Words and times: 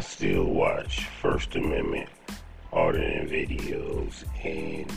I 0.00 0.02
still 0.02 0.44
watch 0.44 1.04
First 1.20 1.56
Amendment 1.56 2.08
auditing 2.72 3.28
videos, 3.28 4.24
and 4.42 4.90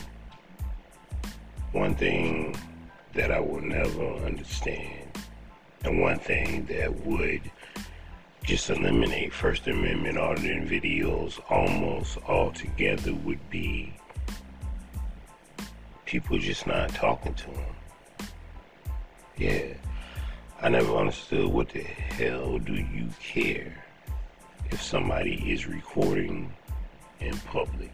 one 1.72 1.94
thing 1.94 2.56
that 3.12 3.30
I 3.30 3.38
will 3.38 3.60
never 3.60 4.14
understand, 4.24 5.10
and 5.84 6.00
one 6.00 6.18
thing 6.18 6.64
that 6.70 7.04
would 7.04 7.42
just 8.44 8.70
eliminate 8.70 9.34
First 9.34 9.66
Amendment 9.66 10.16
auditing 10.16 10.66
videos 10.66 11.38
almost 11.50 12.16
altogether 12.26 13.12
would 13.12 13.50
be 13.50 13.92
people 16.06 16.38
just 16.38 16.66
not 16.66 16.88
talking 16.94 17.34
to 17.34 17.50
them. 17.50 18.28
Yeah, 19.36 19.66
I 20.62 20.70
never 20.70 20.96
understood 20.96 21.48
what 21.48 21.68
the 21.68 21.82
hell 21.82 22.58
do 22.58 22.72
you 22.72 23.10
care 23.20 23.84
if 24.74 24.82
somebody 24.82 25.36
is 25.52 25.68
recording 25.68 26.52
in 27.20 27.36
public. 27.52 27.92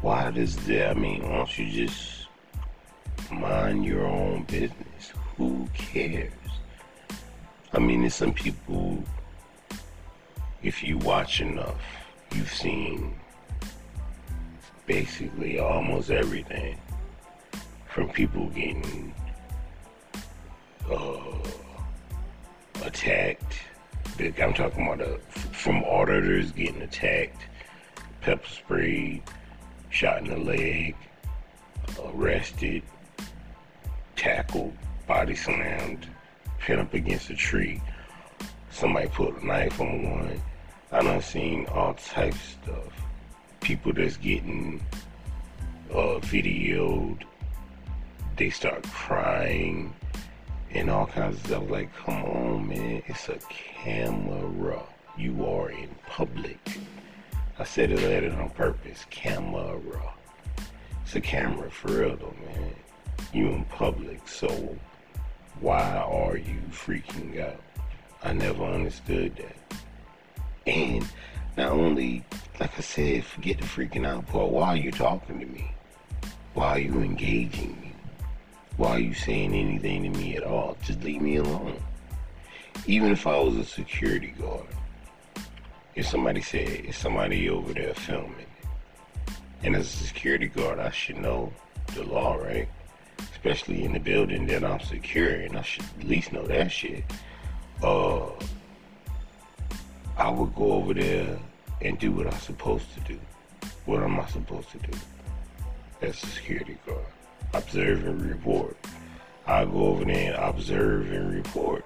Why 0.00 0.32
does 0.32 0.56
that? 0.66 0.90
I 0.90 0.94
mean, 0.94 1.22
why 1.22 1.36
don't 1.36 1.58
you 1.58 1.86
just 1.86 2.26
mind 3.30 3.84
your 3.84 4.04
own 4.04 4.42
business? 4.44 5.12
Who 5.36 5.68
cares? 5.74 6.32
I 7.72 7.78
mean, 7.78 8.00
there's 8.00 8.16
some 8.16 8.32
people, 8.34 9.00
if 10.60 10.82
you 10.82 10.98
watch 10.98 11.40
enough, 11.40 11.80
you've 12.34 12.52
seen 12.52 13.14
basically 14.86 15.60
almost 15.60 16.10
everything 16.10 16.80
from 17.86 18.08
people 18.08 18.48
getting 18.48 19.14
uh, 20.90 21.20
attacked. 22.82 23.54
I'm 24.20 24.52
talking 24.52 24.84
about 24.84 25.00
uh, 25.00 25.16
from 25.52 25.84
auditors 25.84 26.50
getting 26.50 26.82
attacked, 26.82 27.40
pepper 28.20 28.48
sprayed, 28.48 29.22
shot 29.90 30.18
in 30.18 30.30
the 30.30 30.36
leg, 30.36 30.96
arrested, 32.04 32.82
tackled, 34.16 34.76
body 35.06 35.36
slammed, 35.36 36.08
pinned 36.58 36.80
up 36.80 36.94
against 36.94 37.30
a 37.30 37.36
tree. 37.36 37.80
Somebody 38.72 39.08
put 39.08 39.40
a 39.40 39.46
knife 39.46 39.80
on 39.80 40.10
one. 40.10 40.42
I 40.90 41.02
done 41.02 41.22
seen 41.22 41.66
all 41.66 41.94
types 41.94 42.36
of 42.36 42.42
stuff. 42.64 42.92
People 43.60 43.92
that's 43.92 44.16
getting 44.16 44.84
uh, 45.92 46.18
videoed, 46.22 47.22
they 48.36 48.50
start 48.50 48.82
crying 48.82 49.94
and 50.72 50.90
all 50.90 51.06
kinds 51.06 51.36
of 51.36 51.46
stuff. 51.46 51.70
Like, 51.70 51.94
come 51.94 52.24
on, 52.24 52.68
man, 52.68 53.02
it's 53.06 53.28
a 53.28 53.38
camera. 53.48 54.82
You 55.16 55.46
are 55.46 55.70
in 55.70 55.88
public. 56.06 56.58
I 57.58 57.64
said 57.64 57.90
it 57.90 58.00
later 58.00 58.34
on 58.40 58.50
purpose. 58.50 59.04
Camera. 59.10 60.14
It's 61.02 61.16
a 61.16 61.20
camera 61.20 61.70
for 61.70 61.88
real 61.88 62.16
though, 62.16 62.34
man. 62.46 62.74
You 63.32 63.48
in 63.48 63.64
public, 63.64 64.28
so 64.28 64.76
why 65.60 65.82
are 65.82 66.36
you 66.36 66.60
freaking 66.70 67.40
out? 67.40 67.60
I 68.22 68.32
never 68.32 68.64
understood 68.64 69.36
that. 69.36 69.78
And 70.66 71.06
not 71.56 71.72
only, 71.72 72.24
like 72.60 72.76
I 72.78 72.82
said, 72.82 73.24
forget 73.24 73.58
the 73.58 73.64
freaking 73.64 74.06
out 74.06 74.26
part. 74.26 74.50
Why 74.50 74.68
are 74.68 74.76
you 74.76 74.92
talking 74.92 75.40
to 75.40 75.46
me? 75.46 75.72
Why 76.54 76.72
are 76.72 76.78
you 76.78 77.00
engaging 77.00 77.80
me? 77.80 77.87
Why 78.78 78.90
are 78.90 79.00
you 79.00 79.12
saying 79.12 79.54
anything 79.54 80.04
to 80.04 80.20
me 80.20 80.36
at 80.36 80.44
all? 80.44 80.76
Just 80.84 81.02
leave 81.02 81.20
me 81.20 81.34
alone. 81.34 81.82
Even 82.86 83.10
if 83.10 83.26
I 83.26 83.36
was 83.36 83.56
a 83.56 83.64
security 83.64 84.32
guard, 84.38 84.68
if 85.96 86.06
somebody 86.06 86.40
said, 86.40 86.84
is 86.84 86.96
somebody 86.96 87.50
over 87.50 87.72
there 87.72 87.92
filming? 87.92 88.46
And 89.64 89.74
as 89.74 89.92
a 89.92 89.96
security 90.06 90.46
guard, 90.46 90.78
I 90.78 90.92
should 90.92 91.16
know 91.16 91.52
the 91.96 92.04
law, 92.04 92.36
right? 92.36 92.68
Especially 93.32 93.82
in 93.82 93.94
the 93.94 93.98
building 93.98 94.46
that 94.46 94.62
I'm 94.62 94.78
securing, 94.78 95.56
I 95.56 95.62
should 95.62 95.84
at 95.98 96.06
least 96.06 96.32
know 96.32 96.46
that 96.46 96.70
shit. 96.70 97.02
Uh, 97.82 98.28
I 100.16 100.30
would 100.30 100.54
go 100.54 100.74
over 100.74 100.94
there 100.94 101.36
and 101.82 101.98
do 101.98 102.12
what 102.12 102.32
I'm 102.32 102.40
supposed 102.40 102.94
to 102.94 103.00
do. 103.00 103.18
What 103.86 104.04
am 104.04 104.20
I 104.20 104.26
supposed 104.28 104.70
to 104.70 104.78
do? 104.78 104.96
As 106.00 106.22
a 106.22 106.26
security 106.28 106.78
guard 106.86 107.04
observe 107.54 108.06
and 108.06 108.22
report. 108.22 108.76
I 109.46 109.64
go 109.64 109.86
over 109.86 110.04
there 110.04 110.34
and 110.34 110.44
observe 110.44 111.10
and 111.10 111.34
report. 111.34 111.84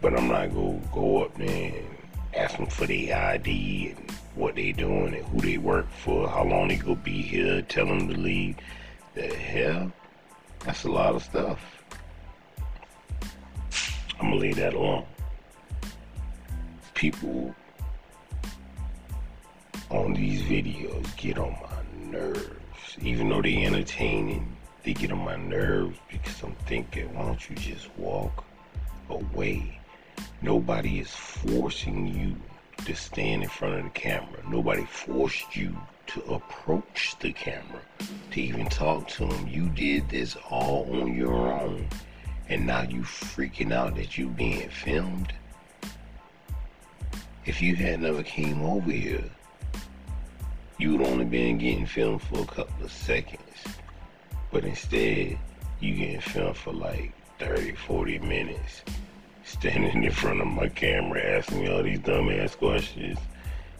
But 0.00 0.18
I'm 0.18 0.28
not 0.28 0.52
gonna 0.52 0.80
go 0.92 1.24
up 1.24 1.36
there 1.36 1.48
and 1.48 1.96
ask 2.34 2.56
them 2.56 2.66
for 2.66 2.86
their 2.86 3.16
ID 3.16 3.94
and 3.96 4.10
what 4.34 4.54
they 4.54 4.72
doing 4.72 5.14
and 5.14 5.24
who 5.26 5.40
they 5.40 5.58
work 5.58 5.90
for, 5.90 6.28
how 6.28 6.44
long 6.44 6.68
they 6.68 6.76
gonna 6.76 6.96
be 6.96 7.22
here, 7.22 7.62
tell 7.62 7.86
them 7.86 8.08
to 8.08 8.16
leave. 8.16 8.56
The 9.14 9.26
hell? 9.34 9.92
That's 10.64 10.84
a 10.84 10.90
lot 10.90 11.14
of 11.14 11.22
stuff. 11.22 11.60
I'm 14.18 14.30
gonna 14.30 14.36
leave 14.36 14.56
that 14.56 14.74
alone. 14.74 15.06
People 16.94 17.54
on 19.90 20.14
these 20.14 20.42
videos 20.42 21.16
get 21.16 21.38
on 21.38 21.52
my 21.52 22.10
nerves, 22.10 22.96
even 23.00 23.28
though 23.28 23.42
they 23.42 23.64
entertaining 23.64 24.56
they 24.82 24.94
get 24.94 25.12
on 25.12 25.18
my 25.18 25.36
nerves 25.36 25.98
because 26.10 26.42
I'm 26.42 26.54
thinking, 26.66 27.14
why 27.14 27.26
don't 27.26 27.50
you 27.50 27.56
just 27.56 27.88
walk 27.96 28.44
away? 29.08 29.78
Nobody 30.42 31.00
is 31.00 31.10
forcing 31.10 32.06
you 32.06 32.36
to 32.84 32.94
stand 32.94 33.42
in 33.42 33.48
front 33.48 33.74
of 33.74 33.84
the 33.84 33.90
camera. 33.90 34.42
Nobody 34.48 34.84
forced 34.84 35.54
you 35.54 35.76
to 36.08 36.22
approach 36.22 37.14
the 37.20 37.32
camera, 37.32 37.80
to 38.32 38.40
even 38.40 38.66
talk 38.66 39.06
to 39.08 39.26
them. 39.26 39.46
You 39.46 39.68
did 39.68 40.08
this 40.08 40.36
all 40.48 40.88
on 41.00 41.14
your 41.14 41.52
own. 41.52 41.86
And 42.48 42.66
now 42.66 42.82
you 42.82 43.02
freaking 43.02 43.72
out 43.72 43.94
that 43.96 44.18
you 44.18 44.28
being 44.28 44.68
filmed. 44.70 45.32
If 47.44 47.62
you 47.62 47.76
had 47.76 48.00
never 48.00 48.22
came 48.22 48.62
over 48.62 48.90
here, 48.90 49.24
you 50.78 50.96
would 50.96 51.06
only 51.06 51.26
been 51.26 51.58
getting 51.58 51.86
filmed 51.86 52.22
for 52.22 52.40
a 52.40 52.46
couple 52.46 52.84
of 52.84 52.90
seconds. 52.90 53.40
But 54.52 54.64
instead, 54.64 55.38
you 55.78 55.94
getting 55.94 56.20
filmed 56.20 56.56
for 56.56 56.72
like 56.72 57.12
30, 57.38 57.74
40 57.74 58.18
minutes, 58.18 58.82
standing 59.44 60.04
in 60.04 60.12
front 60.12 60.40
of 60.40 60.46
my 60.48 60.68
camera 60.68 61.22
asking 61.38 61.62
me 61.62 61.70
all 61.70 61.82
these 61.82 62.00
dumbass 62.00 62.56
questions 62.56 63.18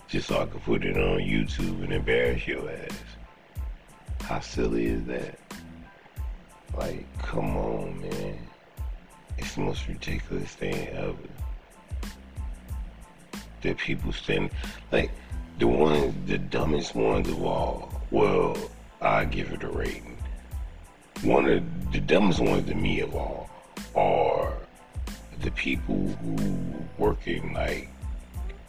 just 0.08 0.28
so 0.28 0.42
I 0.42 0.46
can 0.46 0.60
put 0.60 0.84
it 0.84 0.96
on 0.96 1.18
YouTube 1.20 1.84
and 1.84 1.92
embarrass 1.92 2.46
your 2.46 2.70
ass. 2.70 2.98
How 4.22 4.40
silly 4.40 4.86
is 4.86 5.04
that? 5.06 5.38
Like, 6.76 7.06
come 7.18 7.56
on, 7.56 8.00
man. 8.00 8.38
It's 9.38 9.54
the 9.54 9.62
most 9.62 9.88
ridiculous 9.88 10.52
thing 10.54 10.88
ever. 10.88 11.16
That 13.62 13.76
people 13.78 14.12
stand, 14.12 14.50
like, 14.92 15.10
the 15.58 15.66
ones, 15.66 16.14
the 16.26 16.38
dumbest 16.38 16.94
ones 16.94 17.28
of 17.28 17.42
all, 17.42 17.92
well, 18.10 18.56
I 19.00 19.24
give 19.24 19.52
it 19.52 19.62
a 19.62 19.68
rating 19.68 20.19
one 21.22 21.44
of 21.44 21.92
the 21.92 22.00
dumbest 22.00 22.40
ones 22.40 22.66
to 22.66 22.74
me 22.74 23.00
of 23.00 23.14
all 23.14 23.50
are 23.94 24.54
the 25.42 25.50
people 25.50 26.06
who 26.22 26.36
working 26.96 27.52
like 27.52 27.88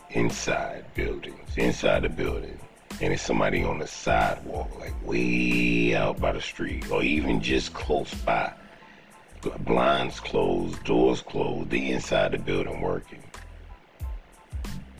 inside 0.09 0.83
buildings, 0.93 1.57
inside 1.57 2.03
the 2.03 2.09
building, 2.09 2.59
and 2.99 3.13
it's 3.13 3.21
somebody 3.21 3.63
on 3.63 3.79
the 3.79 3.87
sidewalk, 3.87 4.69
like 4.79 4.93
way 5.05 5.95
out 5.95 6.19
by 6.19 6.33
the 6.33 6.41
street, 6.41 6.89
or 6.91 7.01
even 7.01 7.41
just 7.41 7.73
close 7.73 8.13
by. 8.25 8.51
Blinds 9.59 10.19
closed, 10.19 10.83
doors 10.83 11.21
closed, 11.21 11.69
they 11.69 11.89
inside 11.89 12.33
the 12.33 12.37
building 12.37 12.81
working. 12.81 13.23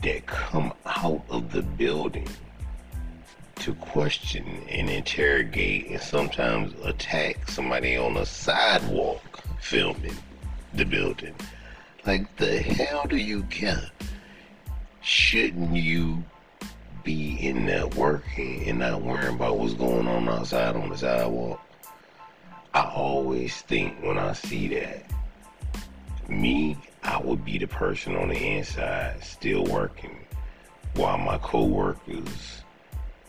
That 0.02 0.26
come 0.26 0.72
out 0.86 1.22
of 1.30 1.52
the 1.52 1.62
building 1.62 2.28
to 3.56 3.74
question 3.74 4.44
and 4.68 4.90
interrogate 4.90 5.88
and 5.88 6.00
sometimes 6.00 6.74
attack 6.84 7.48
somebody 7.48 7.96
on 7.96 8.16
a 8.16 8.26
sidewalk 8.26 9.42
filming 9.60 10.16
the 10.74 10.84
building. 10.84 11.34
Like, 12.06 12.34
the 12.36 12.58
hell 12.58 13.06
do 13.08 13.16
you 13.16 13.42
care? 13.44 13.90
Shouldn't 15.00 15.76
you 15.76 16.24
be 17.04 17.34
in 17.46 17.66
there 17.66 17.86
working 17.88 18.68
and 18.68 18.78
not 18.78 19.02
worrying 19.02 19.34
about 19.34 19.58
what's 19.58 19.74
going 19.74 20.06
on 20.06 20.28
outside 20.28 20.76
on 20.76 20.88
the 20.88 20.98
sidewalk? 20.98 21.60
I 22.74 22.84
always 22.84 23.60
think 23.62 24.02
when 24.02 24.18
I 24.18 24.32
see 24.32 24.68
that, 24.68 25.04
me, 26.28 26.78
I 27.02 27.20
would 27.20 27.44
be 27.44 27.58
the 27.58 27.66
person 27.66 28.16
on 28.16 28.28
the 28.28 28.56
inside 28.56 29.22
still 29.22 29.64
working 29.64 30.24
while 30.94 31.18
my 31.18 31.38
coworkers 31.38 32.61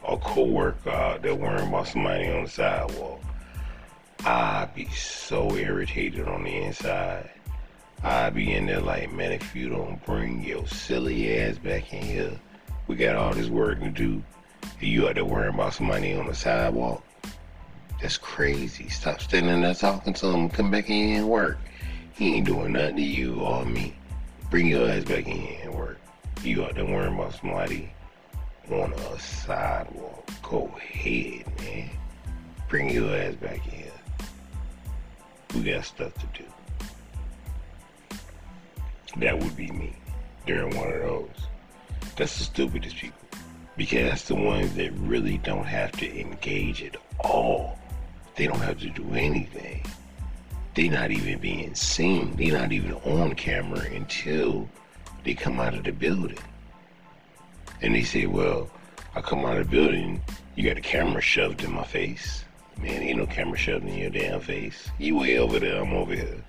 a 0.08 0.18
co-worker 0.18 1.20
there 1.22 1.36
worrying 1.36 1.68
about 1.68 1.88
somebody 1.88 2.30
on 2.30 2.44
the 2.44 2.50
sidewalk, 2.50 3.22
I'd 4.26 4.72
be 4.76 4.88
so 4.90 5.56
irritated 5.56 6.28
on 6.28 6.44
the 6.44 6.56
inside. 6.56 7.30
I'd 8.04 8.36
be 8.36 8.54
in 8.54 8.66
there 8.66 8.82
like, 8.82 9.12
man, 9.14 9.32
if 9.32 9.56
you 9.56 9.70
don't 9.70 10.04
bring 10.06 10.44
your 10.44 10.68
silly 10.68 11.38
ass 11.40 11.58
back 11.58 11.94
in 11.94 12.04
here, 12.04 12.40
we 12.88 12.96
got 12.96 13.16
all 13.16 13.34
this 13.34 13.48
work 13.48 13.80
to 13.80 13.90
do. 13.90 14.22
And 14.80 14.90
you 14.90 15.08
out 15.08 15.16
there 15.16 15.26
worrying 15.26 15.54
about 15.54 15.74
somebody 15.74 16.14
on 16.14 16.28
the 16.28 16.36
sidewalk. 16.36 17.04
That's 18.02 18.18
crazy. 18.18 18.90
Stop 18.90 19.22
standing 19.22 19.62
there 19.62 19.74
talking 19.74 20.14
to 20.14 20.28
him. 20.28 20.50
Come 20.50 20.70
back 20.70 20.90
in 20.90 21.18
and 21.18 21.30
work. 21.30 21.58
He 22.14 22.36
ain't 22.36 22.48
doing 22.48 22.74
nothing 22.74 22.98
to 22.98 23.02
you 23.02 23.40
or 23.40 23.66
me. 23.66 23.96
Bring 24.50 24.68
your 24.68 24.90
ass 24.90 25.06
back 25.06 25.28
in 25.28 25.58
and 25.64 25.74
work. 25.74 26.00
You 26.44 26.66
out 26.66 26.76
there 26.76 26.86
worrying 26.86 27.16
about 27.16 27.36
somebody 27.36 27.94
on 28.72 28.94
a 28.94 29.20
sidewalk. 29.20 30.30
Go 30.42 30.72
ahead, 30.78 31.46
man. 31.60 31.90
Bring 32.70 32.90
your 32.90 33.16
ass 33.16 33.36
back 33.36 33.66
in 33.68 33.72
here. 33.72 33.92
We 35.56 35.64
got 35.64 35.86
stuff 35.86 36.14
to 36.16 36.42
do. 36.42 36.46
That 39.18 39.38
would 39.38 39.56
be 39.56 39.70
me 39.72 39.96
during 40.48 40.76
one 40.76 40.92
of 40.92 41.02
those. 41.02 41.30
That's 42.16 42.38
the 42.38 42.44
stupidest 42.46 42.96
people. 42.96 43.18
Because 43.76 44.10
that's 44.10 44.28
the 44.28 44.36
ones 44.36 44.76
that 44.76 44.92
really 44.94 45.38
don't 45.40 45.66
have 45.66 45.92
to 45.94 46.20
engage 46.20 46.84
at 46.84 46.96
all. 47.20 47.80
They 48.36 48.48
don't 48.48 48.60
have 48.60 48.80
to 48.80 48.90
do 48.90 49.08
anything. 49.14 49.86
They're 50.76 50.92
not 50.92 51.12
even 51.12 51.40
being 51.40 51.76
seen. 51.76 52.36
They're 52.36 52.60
not 52.60 52.72
even 52.72 52.94
on 52.94 53.36
camera 53.36 53.82
until 53.82 54.68
they 55.24 55.36
come 55.36 55.60
out 55.60 55.76
of 55.76 55.84
the 55.84 55.92
building. 55.92 56.38
And 57.84 57.94
they 57.94 58.04
say, 58.04 58.26
well, 58.28 58.70
I 59.14 59.20
come 59.20 59.46
out 59.46 59.58
of 59.58 59.70
the 59.70 59.76
building, 59.76 60.22
you 60.56 60.64
got 60.64 60.78
a 60.78 60.82
camera 60.82 61.22
shoved 61.22 61.64
in 61.64 61.74
my 61.74 61.84
face. 61.84 62.46
Man, 62.78 63.04
ain't 63.04 63.20
no 63.20 63.26
camera 63.26 63.58
shoved 63.58 63.86
in 63.86 63.98
your 63.98 64.10
damn 64.10 64.40
face. 64.40 64.90
You 64.98 65.18
way 65.18 65.38
over 65.38 65.60
there, 65.60 65.82
I'm 65.84 65.94
over 65.94 66.16
here. 66.16 66.44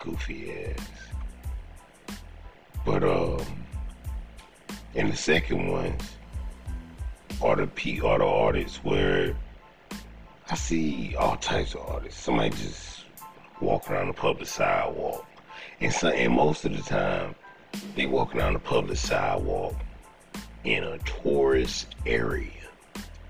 Goofy 0.00 0.52
ass. 0.52 2.16
But 2.84 3.04
um, 3.04 3.44
and 4.96 5.12
the 5.12 5.16
second 5.16 5.68
ones 5.68 6.02
are 7.40 7.54
the 7.54 7.68
P 7.68 8.00
are 8.00 8.18
the 8.18 8.24
artists 8.24 8.78
where 8.82 9.36
I 10.50 10.56
see 10.56 11.14
all 11.16 11.36
types 11.36 11.74
of 11.74 11.82
artists. 11.88 12.20
Somebody 12.20 12.50
just 12.50 13.04
walking 13.60 13.94
around 13.94 14.08
the 14.08 14.14
public 14.14 14.48
sidewalk, 14.48 15.26
and 15.80 15.92
so 15.92 16.08
and 16.08 16.34
most 16.34 16.64
of 16.64 16.76
the 16.76 16.82
time 16.82 17.36
they 17.94 18.06
walking 18.06 18.40
around 18.40 18.54
the 18.54 18.58
public 18.58 18.98
sidewalk 18.98 19.76
in 20.64 20.84
a 20.84 20.98
tourist 20.98 21.94
area. 22.06 22.50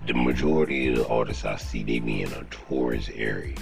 The 0.07 0.15
majority 0.15 0.89
of 0.89 0.97
the 0.97 1.09
artists 1.09 1.45
I 1.45 1.57
see, 1.57 1.83
they 1.83 2.01
be 2.01 2.23
in 2.23 2.33
a 2.33 2.45
tourist 2.45 3.11
area. 3.15 3.57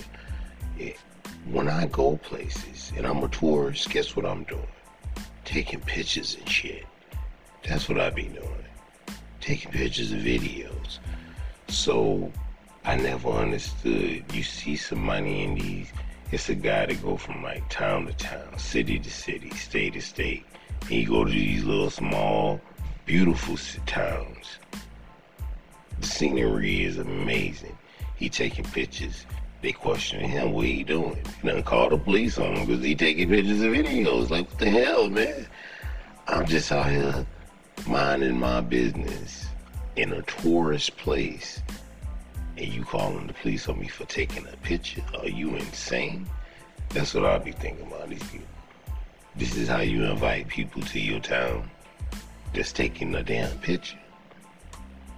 when 1.50 1.68
I 1.68 1.86
go 1.86 2.16
places 2.18 2.92
and 2.96 3.06
I'm 3.06 3.22
a 3.22 3.28
tourist, 3.28 3.90
guess 3.90 4.14
what 4.14 4.26
I'm 4.26 4.44
doing? 4.44 4.66
taking 5.48 5.80
pictures 5.80 6.36
and 6.38 6.46
shit. 6.46 6.84
That's 7.66 7.88
what 7.88 7.98
I 7.98 8.10
be 8.10 8.24
doing. 8.24 8.64
Taking 9.40 9.72
pictures 9.72 10.12
and 10.12 10.22
videos. 10.22 10.98
So 11.68 12.30
I 12.84 12.96
never 12.96 13.30
understood. 13.30 14.24
You 14.30 14.42
see 14.42 14.76
some 14.76 15.02
money 15.02 15.44
in 15.44 15.54
these. 15.54 15.90
It's 16.30 16.50
a 16.50 16.54
guy 16.54 16.84
that 16.84 17.02
go 17.02 17.16
from 17.16 17.42
like 17.42 17.66
town 17.70 18.06
to 18.06 18.12
town, 18.12 18.58
city 18.58 18.98
to 18.98 19.10
city, 19.10 19.48
state 19.50 19.94
to 19.94 20.02
state. 20.02 20.44
And 20.82 20.92
you 20.92 21.06
go 21.06 21.24
to 21.24 21.30
these 21.30 21.64
little 21.64 21.88
small, 21.88 22.60
beautiful 23.08 23.56
towns. 23.86 24.58
The 25.98 26.06
scenery 26.06 26.84
is 26.84 26.98
amazing. 26.98 27.76
He 28.16 28.28
taking 28.28 28.66
pictures. 28.66 29.24
They 29.62 29.72
questioning 29.72 30.28
him, 30.28 30.52
what 30.52 30.66
he 30.66 30.84
doing? 30.84 31.16
He 31.40 31.48
done 31.48 31.62
called 31.62 31.92
the 31.92 31.96
police 31.96 32.36
on 32.36 32.54
him 32.54 32.66
because 32.66 32.84
he 32.84 32.94
taking 32.94 33.30
pictures 33.30 33.62
and 33.62 33.74
videos. 33.74 34.28
Like, 34.28 34.46
what 34.50 34.58
the 34.58 34.68
hell, 34.68 35.08
man? 35.08 35.46
I'm 36.26 36.44
just 36.44 36.70
out 36.70 36.90
here 36.90 37.26
minding 37.86 38.38
my 38.38 38.60
business 38.60 39.48
in 39.96 40.12
a 40.12 40.20
tourist 40.22 40.98
place. 40.98 41.62
And 42.58 42.68
you 42.68 42.84
calling 42.84 43.26
the 43.26 43.32
police 43.32 43.70
on 43.70 43.80
me 43.80 43.88
for 43.88 44.04
taking 44.04 44.46
a 44.46 44.56
picture? 44.58 45.02
Are 45.18 45.28
you 45.28 45.56
insane? 45.56 46.28
That's 46.90 47.14
what 47.14 47.24
I'll 47.24 47.40
be 47.40 47.52
thinking 47.52 47.86
about 47.86 48.10
these 48.10 48.22
people. 48.24 48.46
This 49.34 49.56
is 49.56 49.66
how 49.66 49.80
you 49.80 50.04
invite 50.04 50.48
people 50.48 50.82
to 50.82 51.00
your 51.00 51.20
town. 51.20 51.70
Just 52.52 52.76
taking 52.76 53.14
a 53.14 53.22
damn 53.22 53.56
picture. 53.58 53.98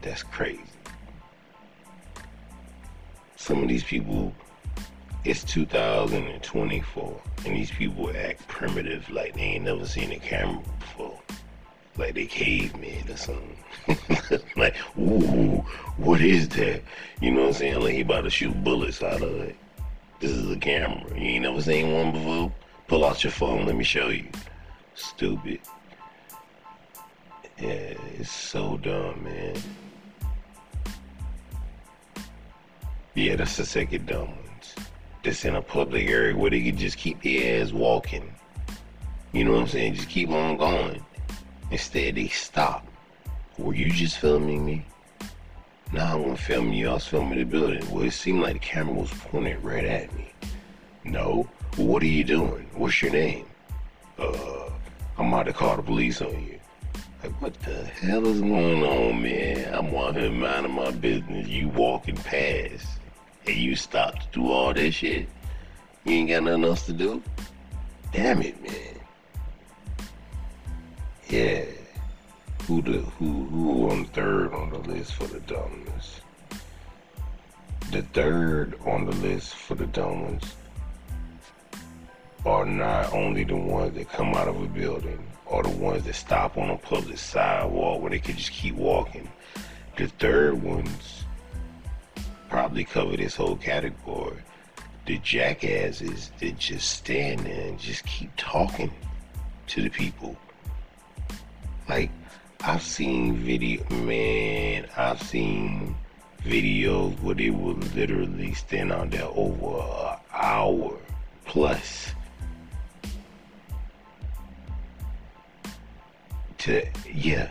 That's 0.02 0.22
crazy 0.22 0.62
some 3.40 3.62
of 3.62 3.68
these 3.68 3.82
people, 3.82 4.32
it's 5.24 5.42
2024, 5.44 7.20
and 7.46 7.56
these 7.56 7.70
people 7.70 8.14
act 8.14 8.46
primitive 8.48 9.10
like 9.10 9.34
they 9.34 9.40
ain't 9.40 9.64
never 9.64 9.86
seen 9.86 10.12
a 10.12 10.18
camera 10.18 10.62
before. 10.78 11.18
Like 11.96 12.14
they 12.14 12.26
cavemen 12.26 13.10
or 13.10 13.16
something. 13.16 14.40
like, 14.56 14.76
ooh, 14.96 15.64
what 15.96 16.20
is 16.20 16.48
that? 16.50 16.82
You 17.20 17.32
know 17.32 17.40
what 17.40 17.46
I'm 17.48 17.54
saying? 17.54 17.80
Like 17.80 17.94
he 17.94 18.02
about 18.02 18.24
to 18.24 18.30
shoot 18.30 18.62
bullets 18.62 19.02
out 19.02 19.22
of 19.22 19.34
it. 19.40 19.56
This 20.20 20.30
is 20.30 20.50
a 20.50 20.56
camera. 20.56 21.02
You 21.18 21.30
ain't 21.30 21.42
never 21.42 21.62
seen 21.62 21.92
one 21.92 22.12
before? 22.12 22.52
Pull 22.88 23.04
out 23.04 23.24
your 23.24 23.32
phone, 23.32 23.64
let 23.64 23.74
me 23.74 23.84
show 23.84 24.08
you. 24.08 24.28
Stupid. 24.94 25.60
Yeah, 27.60 27.94
it's 28.18 28.30
so 28.30 28.78
dumb, 28.78 29.22
man. 29.22 29.54
Yeah, 33.14 33.36
that's 33.36 33.58
the 33.58 33.66
second 33.66 34.06
dumb 34.06 34.28
ones. 34.28 34.74
That's 35.22 35.44
in 35.44 35.56
a 35.56 35.60
public 35.60 36.08
area 36.08 36.34
where 36.34 36.50
they 36.50 36.62
can 36.62 36.78
just 36.78 36.96
keep 36.96 37.22
their 37.22 37.60
ass 37.60 37.72
walking. 37.72 38.32
You 39.32 39.44
know 39.44 39.52
what 39.52 39.60
I'm 39.60 39.68
saying? 39.68 39.94
Just 39.94 40.08
keep 40.08 40.30
on 40.30 40.56
going. 40.56 41.04
Instead, 41.70 42.14
they 42.14 42.28
stop. 42.28 42.86
Were 43.58 43.74
you 43.74 43.90
just 43.90 44.16
filming 44.18 44.64
me? 44.64 44.86
Nah, 45.92 46.12
I 46.12 46.14
wasn't 46.14 46.38
filming 46.38 46.72
you. 46.72 46.88
I 46.88 46.94
was 46.94 47.06
filming 47.06 47.38
the 47.38 47.44
building. 47.44 47.88
Well, 47.90 48.04
it 48.04 48.12
seemed 48.12 48.40
like 48.40 48.54
the 48.54 48.58
camera 48.60 48.94
was 48.94 49.12
pointed 49.12 49.62
right 49.62 49.84
at 49.84 50.14
me. 50.14 50.32
No. 51.04 51.48
What 51.76 52.02
are 52.02 52.06
you 52.06 52.24
doing? 52.24 52.70
What's 52.74 53.02
your 53.02 53.12
name? 53.12 53.44
Uh, 54.18 54.70
I'm 55.18 55.32
about 55.32 55.44
to 55.46 55.52
call 55.52 55.76
the 55.76 55.82
police 55.82 56.22
on 56.22 56.30
you. 56.42 56.59
Like, 57.22 57.42
what 57.42 57.54
the 57.60 57.84
hell 57.84 58.26
is 58.26 58.40
going 58.40 58.82
on, 58.82 59.22
man? 59.22 59.74
I'm 59.74 59.94
out 59.94 60.16
here 60.16 60.30
minding 60.30 60.72
my 60.72 60.90
business. 60.90 61.46
You 61.46 61.68
walking 61.68 62.16
past 62.16 62.86
and 63.46 63.56
you 63.56 63.76
stop 63.76 64.18
to 64.18 64.26
do 64.32 64.50
all 64.50 64.72
that 64.72 64.92
shit, 64.92 65.28
you 66.04 66.12
ain't 66.12 66.30
got 66.30 66.44
nothing 66.44 66.64
else 66.64 66.86
to 66.86 66.92
do. 66.92 67.22
Damn 68.12 68.42
it, 68.42 68.62
man. 68.62 69.00
Yeah. 71.28 71.64
Who 72.66 72.82
the 72.82 72.98
who 72.98 73.46
who 73.46 73.90
on 73.90 74.04
third 74.06 74.54
on 74.54 74.70
the 74.70 74.78
list 74.78 75.14
for 75.14 75.24
the 75.24 75.40
dumb 75.40 75.84
ones? 75.86 76.20
The 77.90 78.02
third 78.14 78.78
on 78.86 79.04
the 79.04 79.12
list 79.16 79.54
for 79.54 79.74
the 79.74 79.86
dumb 79.86 80.22
ones 80.22 80.54
are 82.46 82.64
not 82.64 83.12
only 83.12 83.44
the 83.44 83.56
ones 83.56 83.94
that 83.94 84.08
come 84.10 84.34
out 84.34 84.48
of 84.48 84.60
a 84.62 84.66
building 84.66 85.26
or 85.50 85.64
the 85.64 85.68
ones 85.68 86.04
that 86.04 86.14
stop 86.14 86.56
on 86.56 86.70
a 86.70 86.76
public 86.76 87.18
sidewalk 87.18 88.00
where 88.00 88.10
they 88.10 88.20
can 88.20 88.36
just 88.36 88.52
keep 88.52 88.74
walking. 88.76 89.28
The 89.96 90.06
third 90.06 90.62
ones 90.62 91.24
probably 92.48 92.84
cover 92.84 93.16
this 93.16 93.34
whole 93.36 93.56
category. 93.56 94.38
The 95.06 95.18
jackasses 95.18 96.30
that 96.38 96.58
just 96.58 96.88
stand 96.88 97.40
there 97.40 97.68
and 97.68 97.78
just 97.78 98.04
keep 98.06 98.30
talking 98.36 98.92
to 99.66 99.82
the 99.82 99.88
people. 99.90 100.36
Like, 101.88 102.10
I've 102.60 102.82
seen 102.82 103.36
video, 103.36 103.82
man, 103.90 104.86
I've 104.96 105.20
seen 105.20 105.96
videos 106.44 107.20
where 107.22 107.34
they 107.34 107.50
will 107.50 107.74
literally 107.94 108.54
stand 108.54 108.92
out 108.92 109.10
there 109.10 109.24
over 109.24 109.80
an 109.80 110.18
hour 110.32 110.96
plus 111.44 112.12
to, 116.60 116.86
yeah, 117.12 117.50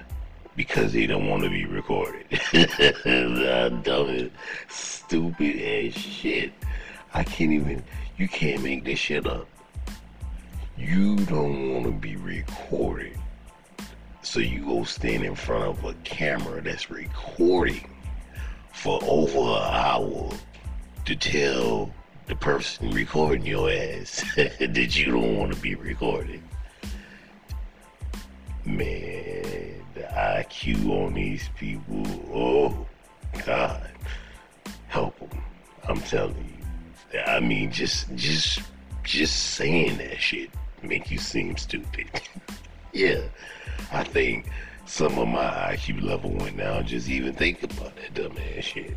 because 0.56 0.94
they 0.94 1.08
don't 1.08 1.28
want 1.28 1.44
to 1.44 1.50
be 1.50 1.66
recorded. 1.66 2.26
dumb 3.84 4.32
stupid 4.68 5.56
ass 5.56 6.00
shit. 6.00 6.52
I 7.14 7.24
can't 7.24 7.52
even, 7.52 7.84
you 8.18 8.28
can't 8.28 8.62
make 8.64 8.86
this 8.86 9.00
shit 9.00 9.26
up. 9.26 9.48
You 10.78 11.18
don't 11.18 11.74
want 11.74 11.86
to 11.86 11.92
be 11.92 12.16
recorded. 12.16 13.18
So 14.22 14.40
you 14.40 14.64
go 14.64 14.84
stand 14.84 15.24
in 15.24 15.36
front 15.36 15.64
of 15.64 15.84
a 15.84 15.94
camera 16.04 16.62
that's 16.62 16.92
recording 16.92 17.90
for 18.72 19.00
over 19.04 19.40
an 19.40 19.74
hour 19.74 20.30
to 21.06 21.16
tell 21.16 21.92
the 22.28 22.36
person 22.36 22.92
recording 22.92 23.46
your 23.46 23.72
ass 23.72 24.24
that 24.36 24.98
you 24.98 25.06
don't 25.06 25.38
want 25.38 25.54
to 25.54 25.60
be 25.60 25.76
recorded. 25.76 26.42
Man 28.70 29.84
the 29.94 30.02
IQ 30.02 30.90
on 30.90 31.14
these 31.14 31.50
people, 31.58 32.06
oh 32.34 32.86
God, 33.46 33.90
help 34.88 35.20
them. 35.20 35.42
I'm 35.88 36.02
telling 36.02 36.36
you. 36.36 37.20
I 37.22 37.40
mean, 37.40 37.72
just, 37.72 38.14
just, 38.16 38.62
just 39.04 39.56
saying 39.56 39.98
that 39.98 40.22
shit 40.22 40.52
make 40.84 41.12
you 41.12 41.18
seem 41.18 41.58
stupid. 41.58 42.08
yeah, 42.94 43.22
I 43.92 44.04
think 44.04 44.46
some 44.86 45.18
of 45.18 45.28
my 45.28 45.76
IQ 45.76 46.02
level 46.02 46.32
went 46.32 46.58
down 46.58 46.86
just 46.86 47.10
even 47.10 47.34
think 47.34 47.64
about 47.64 47.96
that 47.96 48.14
dumbass 48.14 48.62
shit. 48.62 48.96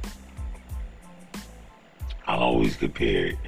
I 2.26 2.36
always 2.36 2.76
compare 2.76 3.26
it 3.26 3.38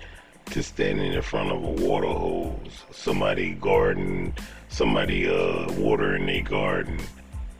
to 0.46 0.62
standing 0.62 1.12
in 1.12 1.22
front 1.22 1.50
of 1.50 1.62
a 1.62 1.86
water 1.86 2.06
hose, 2.06 2.84
somebody 2.90 3.52
garden, 3.54 4.34
somebody 4.68 5.28
uh 5.28 5.70
watering 5.74 6.26
their 6.26 6.42
garden, 6.42 6.98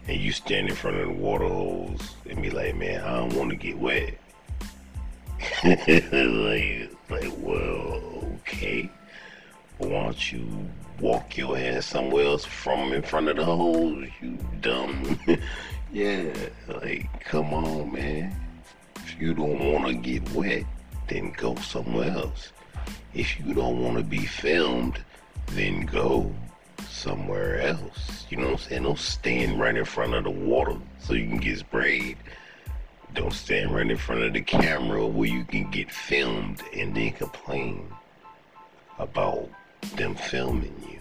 and 0.07 0.21
you 0.21 0.33
stand 0.33 0.69
in 0.69 0.75
front 0.75 0.97
of 0.99 1.07
the 1.07 1.13
water 1.13 1.49
hose 1.49 2.15
and 2.29 2.43
be 2.43 2.51
like, 2.51 2.77
man, 2.77 3.03
I 3.03 3.17
don't 3.19 3.35
want 3.35 3.51
to 3.51 3.57
get 3.57 3.79
wet. 3.79 4.15
like, 5.65 6.91
like, 7.11 7.33
well, 7.39 8.03
okay. 8.41 8.91
Why 9.79 9.89
don't 9.89 10.33
you 10.33 10.47
walk 11.01 11.37
your 11.37 11.59
ass 11.59 11.87
somewhere 11.87 12.25
else 12.25 12.45
from 12.45 12.93
in 12.93 13.03
front 13.03 13.29
of 13.29 13.37
the 13.37 13.45
hose, 13.45 14.09
you 14.21 14.39
dumb. 14.61 15.19
yeah, 15.93 16.33
like, 16.69 17.25
come 17.25 17.53
on, 17.53 17.93
man. 17.93 18.35
If 18.97 19.21
you 19.21 19.35
don't 19.35 19.73
want 19.73 19.87
to 19.87 19.95
get 19.95 20.31
wet, 20.33 20.65
then 21.09 21.33
go 21.37 21.55
somewhere 21.57 22.11
else. 22.11 22.53
If 23.15 23.39
you 23.39 23.55
don't 23.55 23.83
want 23.83 23.97
to 23.97 24.03
be 24.03 24.27
filmed, 24.27 24.99
then 25.49 25.87
go 25.87 26.35
somewhere 26.89 27.61
else. 27.61 28.27
You 28.31 28.39
know 28.39 28.45
what 28.45 28.53
I'm 28.53 28.59
saying? 28.59 28.83
Don't 28.83 28.99
stand 28.99 29.61
right 29.61 29.77
in 29.77 29.85
front 29.85 30.15
of 30.15 30.25
the 30.25 30.31
water 30.31 30.77
so 30.99 31.13
you 31.15 31.29
can 31.29 31.39
get 31.39 31.59
sprayed. 31.59 32.17
Don't 33.15 33.33
stand 33.33 33.75
right 33.75 33.89
in 33.89 33.97
front 33.97 34.23
of 34.23 34.33
the 34.33 34.41
camera 34.41 35.07
where 35.07 35.29
you 35.29 35.45
can 35.45 35.71
get 35.71 35.91
filmed 35.91 36.63
and 36.75 36.95
then 36.95 37.13
complain 37.13 37.89
about 38.99 39.49
them 39.97 40.15
filming 40.15 40.75
you. 40.89 40.99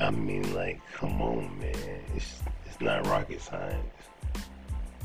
I 0.00 0.10
mean, 0.10 0.54
like, 0.54 0.80
come 0.94 1.22
on, 1.22 1.56
man. 1.58 2.00
It's 2.16 2.42
it's 2.66 2.80
not 2.80 3.06
rocket 3.06 3.40
science. 3.40 3.84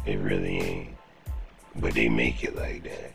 It 0.06 0.16
really 0.16 0.58
ain't. 0.58 0.98
But 1.76 1.94
they 1.94 2.10
make 2.10 2.44
it 2.44 2.56
like 2.56 2.84
that. 2.84 3.14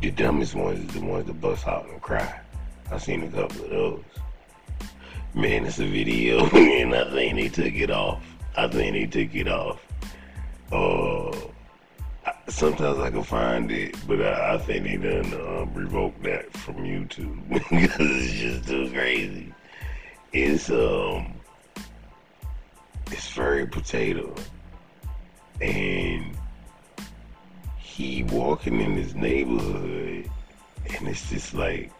The 0.00 0.10
dumbest 0.10 0.54
ones 0.54 0.88
is 0.88 1.00
the 1.00 1.06
ones 1.06 1.26
that 1.26 1.40
bust 1.40 1.66
out 1.66 1.88
and 1.88 2.00
cry. 2.00 2.40
I've 2.90 3.02
seen 3.02 3.22
a 3.22 3.28
couple 3.28 3.64
of 3.64 3.70
those. 3.70 4.04
Man, 5.34 5.66
it's 5.66 5.78
a 5.78 5.86
video, 5.86 6.46
and 6.54 6.94
I 6.94 7.10
think 7.10 7.34
they 7.34 7.48
took 7.48 7.74
it 7.74 7.90
off. 7.90 8.22
I 8.56 8.68
think 8.68 8.92
they 8.92 9.24
took 9.24 9.34
it 9.34 9.48
off. 9.48 9.80
Uh, 10.72 11.36
sometimes 12.48 12.98
I 12.98 13.10
can 13.10 13.22
find 13.22 13.70
it, 13.70 13.96
but 14.06 14.20
I, 14.20 14.54
I 14.54 14.58
think 14.58 14.84
they 14.84 14.96
done 14.96 15.32
uh, 15.34 15.66
revoked 15.72 16.22
that 16.24 16.52
from 16.52 16.76
YouTube 16.76 17.48
because 17.70 17.96
it's 18.00 18.32
just 18.34 18.68
too 18.68 18.90
crazy. 18.90 19.52
It's 20.32 20.70
um, 20.70 21.34
it's 23.06 23.28
Furry 23.28 23.66
Potato, 23.66 24.34
and 25.60 26.35
he 27.96 28.24
walking 28.24 28.78
in 28.80 28.92
his 28.92 29.14
neighborhood, 29.14 30.28
and 30.94 31.08
it's 31.08 31.30
just 31.30 31.54
like 31.54 31.90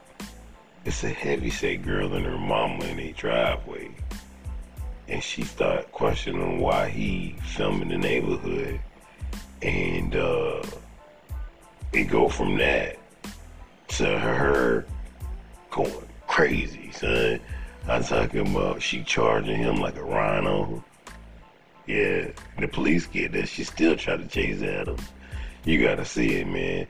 it's 0.85 1.03
a 1.05 1.09
heavy 1.09 1.49
set 1.49 1.83
girl 1.83 2.13
and 2.13 2.27
her 2.27 2.37
mama 2.37 2.85
in 2.85 3.01
a 3.01 3.13
driveway, 3.13 3.91
and 5.09 5.23
she 5.23 5.43
start 5.43 5.91
questioning 5.93 6.61
why 6.61 6.91
he 6.91 7.35
filming 7.43 7.89
the 7.89 7.97
neighborhood 7.97 8.79
and 9.63 10.15
uh, 10.15 10.63
it 11.95 12.05
go 12.05 12.29
from 12.29 12.59
that 12.59 12.99
to 13.89 14.19
her 14.19 14.85
going 15.71 15.91
crazy, 16.27 16.91
son. 16.93 17.41
I'm 17.89 18.05
talking 18.05 18.55
about 18.55 18.83
she 18.83 19.03
charging 19.03 19.57
him 19.57 19.77
like 19.77 19.97
a 19.97 20.05
rhino. 20.05 20.85
Yeah, 21.87 22.29
the 22.59 22.69
police 22.69 23.07
get 23.07 23.33
that. 23.33 23.49
She 23.49 23.65
still 23.65 23.97
try 23.97 24.17
to 24.17 24.27
chase 24.27 24.61
at 24.61 24.89
him. 24.89 24.97
You 25.67 25.83
gotta 25.83 26.05
see 26.05 26.37
it, 26.37 26.47
man. 26.47 26.87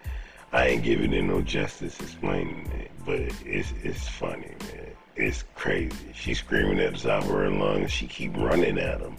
I 0.52 0.66
ain't 0.66 0.82
giving 0.82 1.14
it 1.14 1.22
no 1.22 1.40
justice 1.40 1.98
explaining 1.98 2.70
it, 2.72 2.90
but 3.06 3.20
it's 3.46 3.72
it's 3.82 4.06
funny, 4.06 4.54
man. 4.60 4.90
It's 5.16 5.44
crazy. 5.54 6.12
She 6.14 6.34
screaming 6.34 6.78
at 6.80 6.92
the 6.92 7.00
top 7.00 7.24
of 7.24 7.30
her 7.30 7.48
lungs. 7.48 7.90
She 7.90 8.06
keep 8.06 8.36
running 8.36 8.78
at 8.78 9.00
him. 9.00 9.16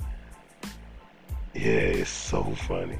Yeah, 1.55 1.71
it's 1.71 2.11
so 2.11 2.43
funny. 2.67 2.99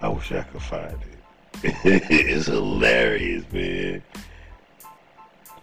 I 0.00 0.08
wish 0.08 0.30
I 0.30 0.42
could 0.42 0.62
find 0.62 0.92
it. 0.92 1.74
it's 1.84 2.46
hilarious, 2.46 3.44
man. 3.50 4.04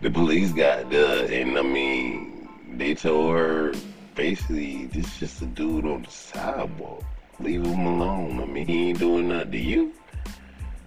The 0.01 0.09
police 0.09 0.51
got 0.51 0.89
the, 0.89 1.33
and 1.33 1.57
I 1.57 1.61
mean, 1.61 2.49
they 2.75 2.95
told 2.95 3.37
her 3.37 3.73
basically 4.13 4.87
this 4.87 5.05
is 5.05 5.19
just 5.19 5.41
a 5.41 5.45
dude 5.45 5.85
on 5.85 6.01
the 6.01 6.11
sidewalk. 6.11 7.05
Leave 7.43 7.65
him 7.65 7.85
alone. 7.85 8.41
I 8.41 8.45
mean, 8.45 8.67
he 8.67 8.89
ain't 8.89 8.99
doing 8.99 9.27
nothing 9.27 9.51
to 9.51 9.57
you. 9.57 9.93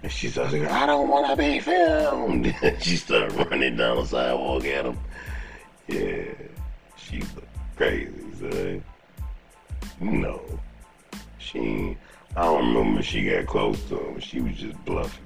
And 0.03 0.11
she 0.11 0.29
starts 0.29 0.55
like, 0.55 0.71
I 0.71 0.87
don't 0.87 1.09
want 1.09 1.27
to 1.29 1.37
be 1.37 1.59
filmed. 1.59 2.55
she 2.81 2.97
started 2.97 3.33
running 3.35 3.77
down 3.77 3.99
the 3.99 4.07
sidewalk 4.07 4.65
at 4.65 4.87
him. 4.87 4.99
Yeah, 5.87 6.33
she 6.97 7.21
looked 7.21 7.77
crazy, 7.77 8.13
son. 8.41 8.85
No, 10.01 10.41
she 11.39 11.59
ain't. 11.59 11.99
I 12.37 12.45
don't 12.45 12.75
remember 12.75 13.03
she 13.03 13.29
got 13.29 13.47
close 13.47 13.83
to 13.91 13.99
him. 13.99 14.21
She 14.21 14.41
was 14.41 14.55
just 14.57 14.83
bluffing. 14.85 15.25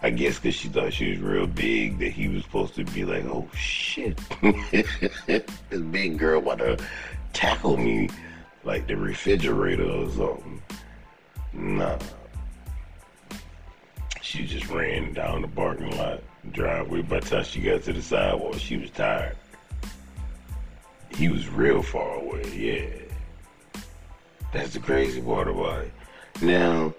I 0.00 0.10
guess 0.10 0.38
because 0.38 0.54
she 0.54 0.68
thought 0.68 0.92
she 0.92 1.10
was 1.10 1.20
real 1.20 1.46
big 1.46 1.98
that 1.98 2.12
he 2.12 2.28
was 2.28 2.44
supposed 2.44 2.74
to 2.76 2.84
be 2.84 3.04
like, 3.04 3.24
oh 3.24 3.48
shit, 3.54 4.18
this 4.70 5.80
big 5.90 6.18
girl 6.18 6.40
to 6.40 6.78
tackle 7.32 7.76
me 7.76 8.08
like 8.64 8.86
the 8.86 8.96
refrigerator 8.96 9.84
or 9.84 10.10
something. 10.10 10.62
Nah. 11.52 11.98
She 14.20 14.46
just 14.46 14.68
ran 14.68 15.14
down 15.14 15.42
the 15.42 15.48
parking 15.48 15.96
lot 15.96 16.20
driveway. 16.52 17.02
By 17.02 17.20
the 17.20 17.26
time 17.26 17.44
she 17.44 17.60
got 17.60 17.82
to 17.84 17.92
the 17.92 18.02
sidewalk, 18.02 18.56
she 18.56 18.76
was 18.76 18.90
tired. 18.90 19.36
He 21.10 21.28
was 21.28 21.48
real 21.48 21.82
far 21.82 22.16
away, 22.20 22.44
yeah. 22.54 23.82
That's 24.52 24.74
the 24.74 24.80
crazy 24.80 25.20
part 25.20 25.48
about 25.48 25.84
it. 25.84 25.92
Now, 26.40 26.94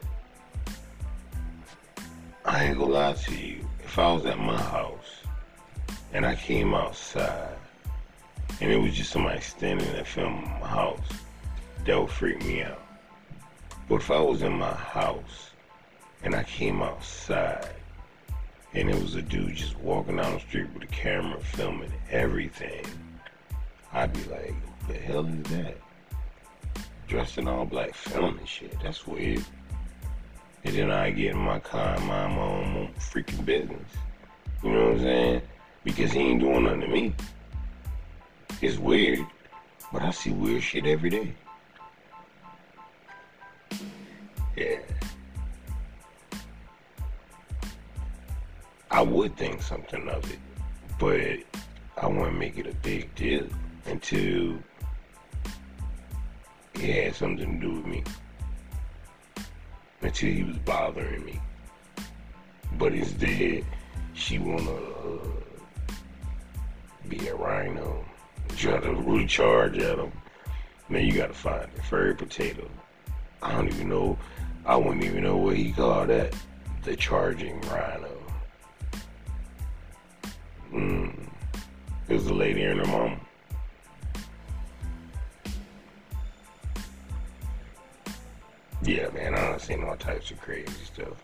I 2.46 2.66
ain't 2.66 2.78
gonna 2.78 2.92
lie 2.92 3.14
to 3.14 3.36
you. 3.36 3.68
If 3.84 3.98
I 3.98 4.12
was 4.12 4.26
at 4.26 4.38
my 4.38 4.60
house 4.60 5.24
and 6.14 6.26
I 6.26 6.36
came 6.36 6.74
outside 6.74 7.56
and 8.60 8.72
it 8.72 8.78
was 8.78 8.94
just 8.94 9.12
somebody 9.12 9.40
standing 9.42 9.96
in 9.96 10.04
front 10.04 10.46
of 10.46 10.62
my 10.62 10.68
house, 10.68 11.00
that 11.90 12.00
would 12.00 12.12
freak 12.12 12.46
me 12.46 12.62
out. 12.62 12.80
But 13.88 13.96
if 13.96 14.12
I 14.12 14.20
was 14.20 14.44
in 14.44 14.54
my 14.54 14.74
house 14.74 15.50
and 16.22 16.36
I 16.36 16.44
came 16.44 16.84
outside 16.84 17.68
and 18.76 18.92
it 18.92 19.02
was 19.02 19.16
a 19.16 19.24
dude 19.24 19.56
just 19.56 19.76
walking 19.80 20.18
down 20.18 20.36
the 20.36 20.40
street 20.40 20.68
with 20.72 20.84
a 20.84 20.88
camera 20.94 21.42
filming 21.42 21.92
everything, 22.12 22.86
I'd 23.92 24.14
be 24.14 24.24
like, 24.26 24.54
the 24.88 24.94
hell 24.94 25.26
is 25.26 25.44
that? 25.46 25.78
dressed 27.08 27.40
in 27.40 27.48
all 27.48 27.66
black 27.66 27.96
filming 27.96 28.46
shit. 28.46 28.80
That's 28.84 29.08
weird. 29.08 29.44
And 30.64 30.76
then 30.76 30.92
I 30.92 31.10
get 31.10 31.32
in 31.32 31.40
my 31.40 31.58
car 31.58 31.96
and 31.96 32.06
mind 32.06 32.36
my 32.36 32.42
own 32.44 32.94
freaking 33.00 33.44
business. 33.44 33.90
You 34.64 34.74
know 34.74 34.84
what 34.90 34.92
I'm 34.92 35.00
saying? 35.00 35.42
Because 35.84 36.12
he 36.12 36.20
ain't 36.20 36.40
doing 36.40 36.66
nothing 36.66 36.82
to 36.82 36.88
me. 36.88 37.16
It's 38.62 38.78
weird, 38.78 39.26
but 39.92 40.04
I 40.04 40.12
see 40.12 40.30
weird 40.30 40.62
shit 40.62 40.86
every 40.86 41.10
day. 41.10 41.34
Yeah. 44.60 44.80
I 48.92 49.02
would 49.02 49.38
think 49.38 49.62
something 49.62 50.10
of 50.10 50.30
it, 50.30 50.40
but 51.00 51.40
I 51.96 52.08
wouldn't 52.08 52.38
make 52.38 52.58
it 52.58 52.68
a 52.68 52.74
big 52.76 53.16
deal 53.16 53.48
until 53.86 54.58
it 56.74 57.06
had 57.06 57.16
something 57.16 57.62
to 57.62 57.68
do 57.68 57.74
with 57.76 57.86
me 57.86 58.04
until 60.02 60.30
he 60.30 60.44
was 60.44 60.58
bothering 60.58 61.24
me. 61.24 61.40
But 62.78 62.92
instead, 62.92 63.64
she 64.14 64.40
wanna 64.40 64.72
uh, 64.72 65.20
be 67.08 67.30
a 67.30 67.36
rhino, 67.36 68.04
try 68.58 68.78
to 68.82 68.94
recharge 68.94 69.78
at 69.78 70.00
him. 70.00 70.12
Man, 70.90 71.06
you 71.06 71.14
gotta 71.14 71.34
find 71.34 71.64
it. 71.64 71.86
Furry 71.86 72.14
potato. 72.14 72.70
I 73.42 73.54
don't 73.54 73.68
even 73.68 73.90
know. 73.90 74.18
I 74.70 74.76
wouldn't 74.76 75.04
even 75.04 75.24
know 75.24 75.36
what 75.36 75.58
he 75.58 75.72
called 75.72 76.10
that. 76.10 76.32
The 76.84 76.96
charging 76.96 77.60
rhino. 77.62 78.16
Mm. 80.72 81.28
It 82.08 82.14
was 82.14 82.28
a 82.28 82.34
lady 82.36 82.62
and 82.62 82.80
her 82.80 82.86
mom. 82.86 83.20
Yeah, 88.84 89.10
man, 89.10 89.34
I 89.34 89.40
have 89.40 89.64
seen 89.64 89.84
all 89.84 89.96
types 89.96 90.30
of 90.30 90.40
crazy 90.40 90.72
stuff. 90.86 91.18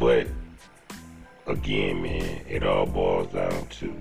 But 0.00 0.26
again, 1.46 2.02
man, 2.02 2.40
it 2.48 2.64
all 2.64 2.86
boils 2.86 3.32
down 3.32 3.68
to 3.68 3.94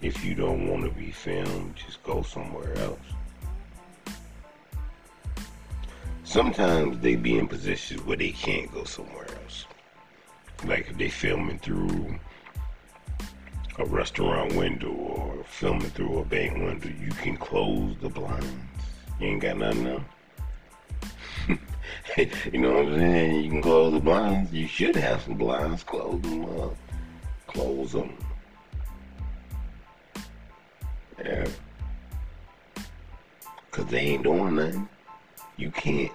if 0.00 0.24
you 0.24 0.34
don't 0.34 0.66
want 0.66 0.82
to 0.84 0.90
be 0.98 1.10
filmed, 1.10 1.76
just 1.76 2.02
go 2.04 2.22
somewhere 2.22 2.74
else. 2.78 2.98
Sometimes 6.34 6.98
they 6.98 7.14
be 7.14 7.38
in 7.38 7.46
positions 7.46 8.04
where 8.04 8.16
they 8.16 8.32
can't 8.32 8.68
go 8.72 8.82
somewhere 8.82 9.28
else. 9.44 9.66
Like 10.66 10.90
if 10.90 10.98
they 10.98 11.08
filming 11.08 11.60
through 11.60 12.18
a 13.78 13.84
restaurant 13.84 14.52
window 14.56 14.90
or 14.90 15.44
filming 15.44 15.90
through 15.90 16.18
a 16.18 16.24
bank 16.24 16.54
window, 16.54 16.88
you 16.88 17.12
can 17.22 17.36
close 17.36 17.94
the 18.00 18.08
blinds. 18.08 18.48
You 19.20 19.28
ain't 19.28 19.42
got 19.42 19.58
nothing 19.58 19.86
else. 19.86 20.02
you 22.52 22.58
know 22.58 22.72
what 22.72 22.86
I'm 22.86 22.98
saying? 22.98 23.44
You 23.44 23.50
can 23.50 23.62
close 23.62 23.92
the 23.92 24.00
blinds. 24.00 24.52
You 24.52 24.66
should 24.66 24.96
have 24.96 25.22
some 25.22 25.34
blinds. 25.34 25.84
Close 25.84 26.20
them 26.20 26.46
up. 26.60 26.74
Close 27.46 27.92
them. 27.92 28.12
Yeah. 31.24 31.46
Cause 33.70 33.86
they 33.86 34.00
ain't 34.00 34.24
doing 34.24 34.56
nothing. 34.56 34.88
You 35.56 35.70
can't 35.70 36.10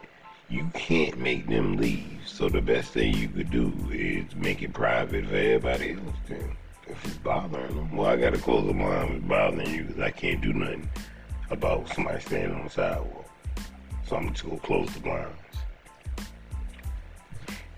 you 0.50 0.70
can't 0.74 1.18
make 1.20 1.48
them 1.48 1.78
leave. 1.78 2.22
So 2.26 2.50
the 2.50 2.62
best 2.62 2.92
thing 2.92 3.14
you 3.16 3.28
could 3.28 3.52
do 3.52 3.74
is 3.92 4.36
make 4.36 4.62
it 4.64 4.74
private 4.74 5.26
for 5.28 5.36
everybody 5.36 5.94
else 5.94 6.18
then. 6.28 6.58
If 6.88 7.06
it's 7.06 7.18
bothering 7.18 7.76
them. 7.76 7.96
Well 7.96 8.10
I 8.10 8.16
gotta 8.16 8.40
close 8.40 8.66
the 8.66 8.74
blind 8.74 9.10
if 9.10 9.16
it's 9.18 9.26
bothering 9.28 9.74
you 9.74 9.84
because 9.84 10.02
I 10.02 10.10
can't 10.10 10.42
do 10.42 10.54
nothing 10.54 10.90
about 11.52 11.88
somebody 11.94 12.20
standing 12.22 12.58
on 12.58 12.64
the 12.64 12.70
sidewalk. 12.70 13.30
So 14.08 14.16
I'm 14.16 14.32
just 14.32 14.44
gonna 14.44 14.60
close 14.60 14.92
the 14.94 15.00
blinds. 15.02 15.36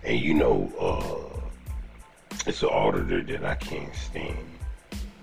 And 0.03 0.19
you 0.19 0.33
know, 0.33 0.71
uh, 0.79 2.37
it's 2.47 2.63
an 2.63 2.69
auditor 2.69 3.21
that 3.21 3.45
I 3.45 3.55
can't 3.55 3.93
stand. 3.93 4.37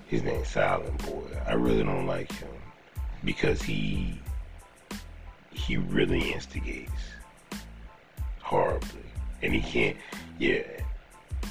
His 0.07 0.23
name's 0.23 0.49
Silent 0.49 1.05
Boy. 1.05 1.25
I 1.47 1.55
really 1.55 1.83
don't 1.83 2.07
like 2.07 2.31
him 2.31 2.49
because 3.25 3.63
he 3.63 4.21
he 5.51 5.77
really 5.77 6.33
instigates 6.33 6.93
horribly, 8.49 9.05
and 9.43 9.55
he 9.55 9.61
can't. 9.61 9.97
Yeah, 10.39 10.63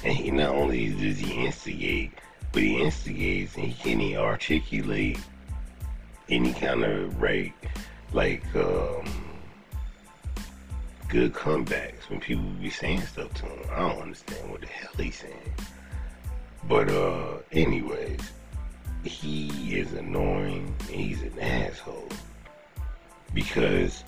and 0.04 0.12
he 0.12 0.30
not 0.32 0.54
only 0.54 0.88
does 0.88 1.18
he 1.18 1.44
instigate, 1.44 2.12
but 2.52 2.62
he 2.62 2.82
instigates 2.82 3.54
and 3.54 3.66
he 3.66 3.72
can't 3.72 4.00
even 4.00 4.20
articulate 4.20 5.18
any 6.28 6.52
kind 6.54 6.82
of 6.82 7.22
right, 7.22 7.52
like 8.12 8.42
um, 8.56 9.04
good 11.08 11.32
comebacks 11.32 12.08
when 12.08 12.18
people 12.20 12.44
be 12.60 12.70
saying 12.70 13.02
stuff 13.02 13.32
to 13.34 13.46
him. 13.46 13.60
I 13.72 13.88
don't 13.88 14.02
understand 14.02 14.50
what 14.50 14.60
the 14.60 14.66
hell 14.66 14.90
he's 14.96 15.20
saying. 15.20 15.54
But 16.66 16.90
uh, 16.90 17.38
anyways, 17.52 18.20
he 19.04 19.78
is 19.78 19.92
annoying. 19.92 20.74
He's 20.90 21.22
an 21.22 21.38
asshole 21.38 22.08
because 23.32 24.02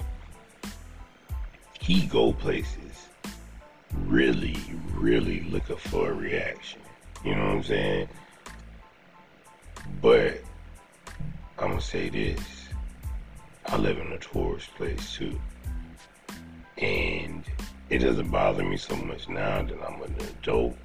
he 1.91 2.07
go 2.07 2.33
places 2.33 3.09
really, 4.07 4.57
really 4.95 5.41
looking 5.51 5.77
for 5.77 6.13
a 6.13 6.15
reaction. 6.15 6.81
You 7.25 7.35
know 7.35 7.47
what 7.47 7.57
I'm 7.57 7.63
saying? 7.65 8.09
But 10.01 10.41
I'm 11.59 11.71
gonna 11.71 11.81
say 11.81 12.09
this: 12.09 12.69
I 13.67 13.77
live 13.77 13.99
in 13.99 14.13
a 14.13 14.19
tourist 14.19 14.73
place 14.77 15.17
too. 15.17 15.37
And 16.79 17.45
it 17.89 17.99
doesn't 17.99 18.31
bother 18.31 18.63
me 18.63 18.77
so 18.77 18.95
much 18.95 19.29
now 19.29 19.61
that 19.61 19.83
I'm 19.83 20.01
an 20.01 20.15
adult. 20.21 20.77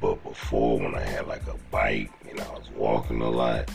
But 0.00 0.22
before, 0.24 0.78
when 0.78 0.94
I 0.94 1.02
had 1.02 1.26
like 1.26 1.46
a 1.46 1.58
bike 1.70 2.10
and 2.30 2.40
I 2.40 2.48
was 2.52 2.70
walking 2.74 3.20
a 3.20 3.28
lot, 3.28 3.70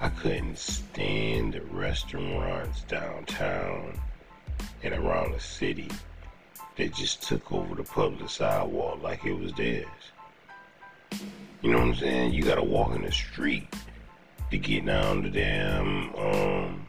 I 0.00 0.08
couldn't 0.08 0.58
stand 0.58 1.52
the 1.52 1.60
restaurants 1.60 2.82
downtown 2.82 4.00
and 4.82 4.94
around 4.94 5.32
the 5.32 5.40
city 5.40 5.90
that 6.76 6.94
just 6.94 7.22
took 7.22 7.52
over 7.52 7.74
the 7.74 7.82
public 7.82 8.28
sidewalk 8.28 9.02
like 9.02 9.24
it 9.24 9.32
was 9.32 9.52
theirs. 9.54 9.86
You 11.62 11.72
know 11.72 11.78
what 11.78 11.88
I'm 11.88 11.94
saying? 11.94 12.34
You 12.34 12.42
gotta 12.42 12.62
walk 12.62 12.94
in 12.94 13.02
the 13.02 13.12
street 13.12 13.66
to 14.50 14.58
get 14.58 14.86
down 14.86 15.22
the 15.22 15.30
damn, 15.30 16.14
um, 16.14 16.86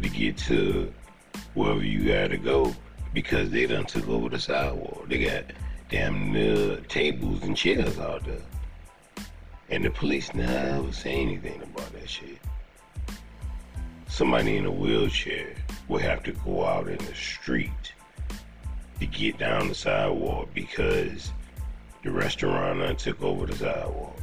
to 0.00 0.08
get 0.08 0.36
to 0.38 0.92
wherever 1.54 1.82
you 1.82 2.12
gotta 2.12 2.36
go 2.36 2.74
because 3.14 3.50
they 3.50 3.66
done 3.66 3.86
took 3.86 4.08
over 4.08 4.28
the 4.28 4.38
sidewalk. 4.38 5.08
They 5.08 5.24
got 5.24 5.44
damn 5.88 6.32
near 6.32 6.76
tables 6.82 7.42
and 7.42 7.56
chairs 7.56 7.98
out 7.98 8.24
there. 8.24 8.36
And 9.70 9.84
the 9.84 9.90
police 9.90 10.32
never 10.34 10.92
say 10.92 11.14
anything 11.14 11.62
about 11.62 11.92
that 11.94 12.08
shit. 12.08 12.38
Somebody 14.08 14.58
in 14.58 14.66
a 14.66 14.70
wheelchair 14.70 15.54
will 15.88 15.98
have 15.98 16.22
to 16.24 16.32
go 16.32 16.64
out 16.64 16.88
in 16.88 16.98
the 16.98 17.14
street 17.14 17.92
to 19.00 19.06
get 19.06 19.38
down 19.38 19.68
the 19.68 19.74
sidewalk 19.74 20.48
because 20.54 21.30
the 22.02 22.10
restaurant 22.10 22.98
took 22.98 23.22
over 23.22 23.46
the 23.46 23.56
sidewalk. 23.56 24.18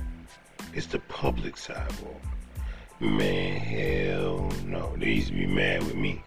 It's 0.74 0.88
the 0.88 1.00
public 1.00 1.58
sidewalk. 1.58 2.22
Man, 3.00 3.60
hell 3.60 4.50
no. 4.66 4.96
They 4.98 5.12
used 5.12 5.28
to 5.28 5.34
be 5.34 5.46
mad 5.46 5.84
with 5.84 5.96
me. 5.96 6.24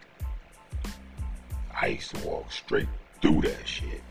I 1.81 1.89
used 1.89 2.15
to 2.15 2.27
walk 2.27 2.53
straight 2.53 2.89
through 3.21 3.43
that 3.43 3.67
shit. 3.67 4.03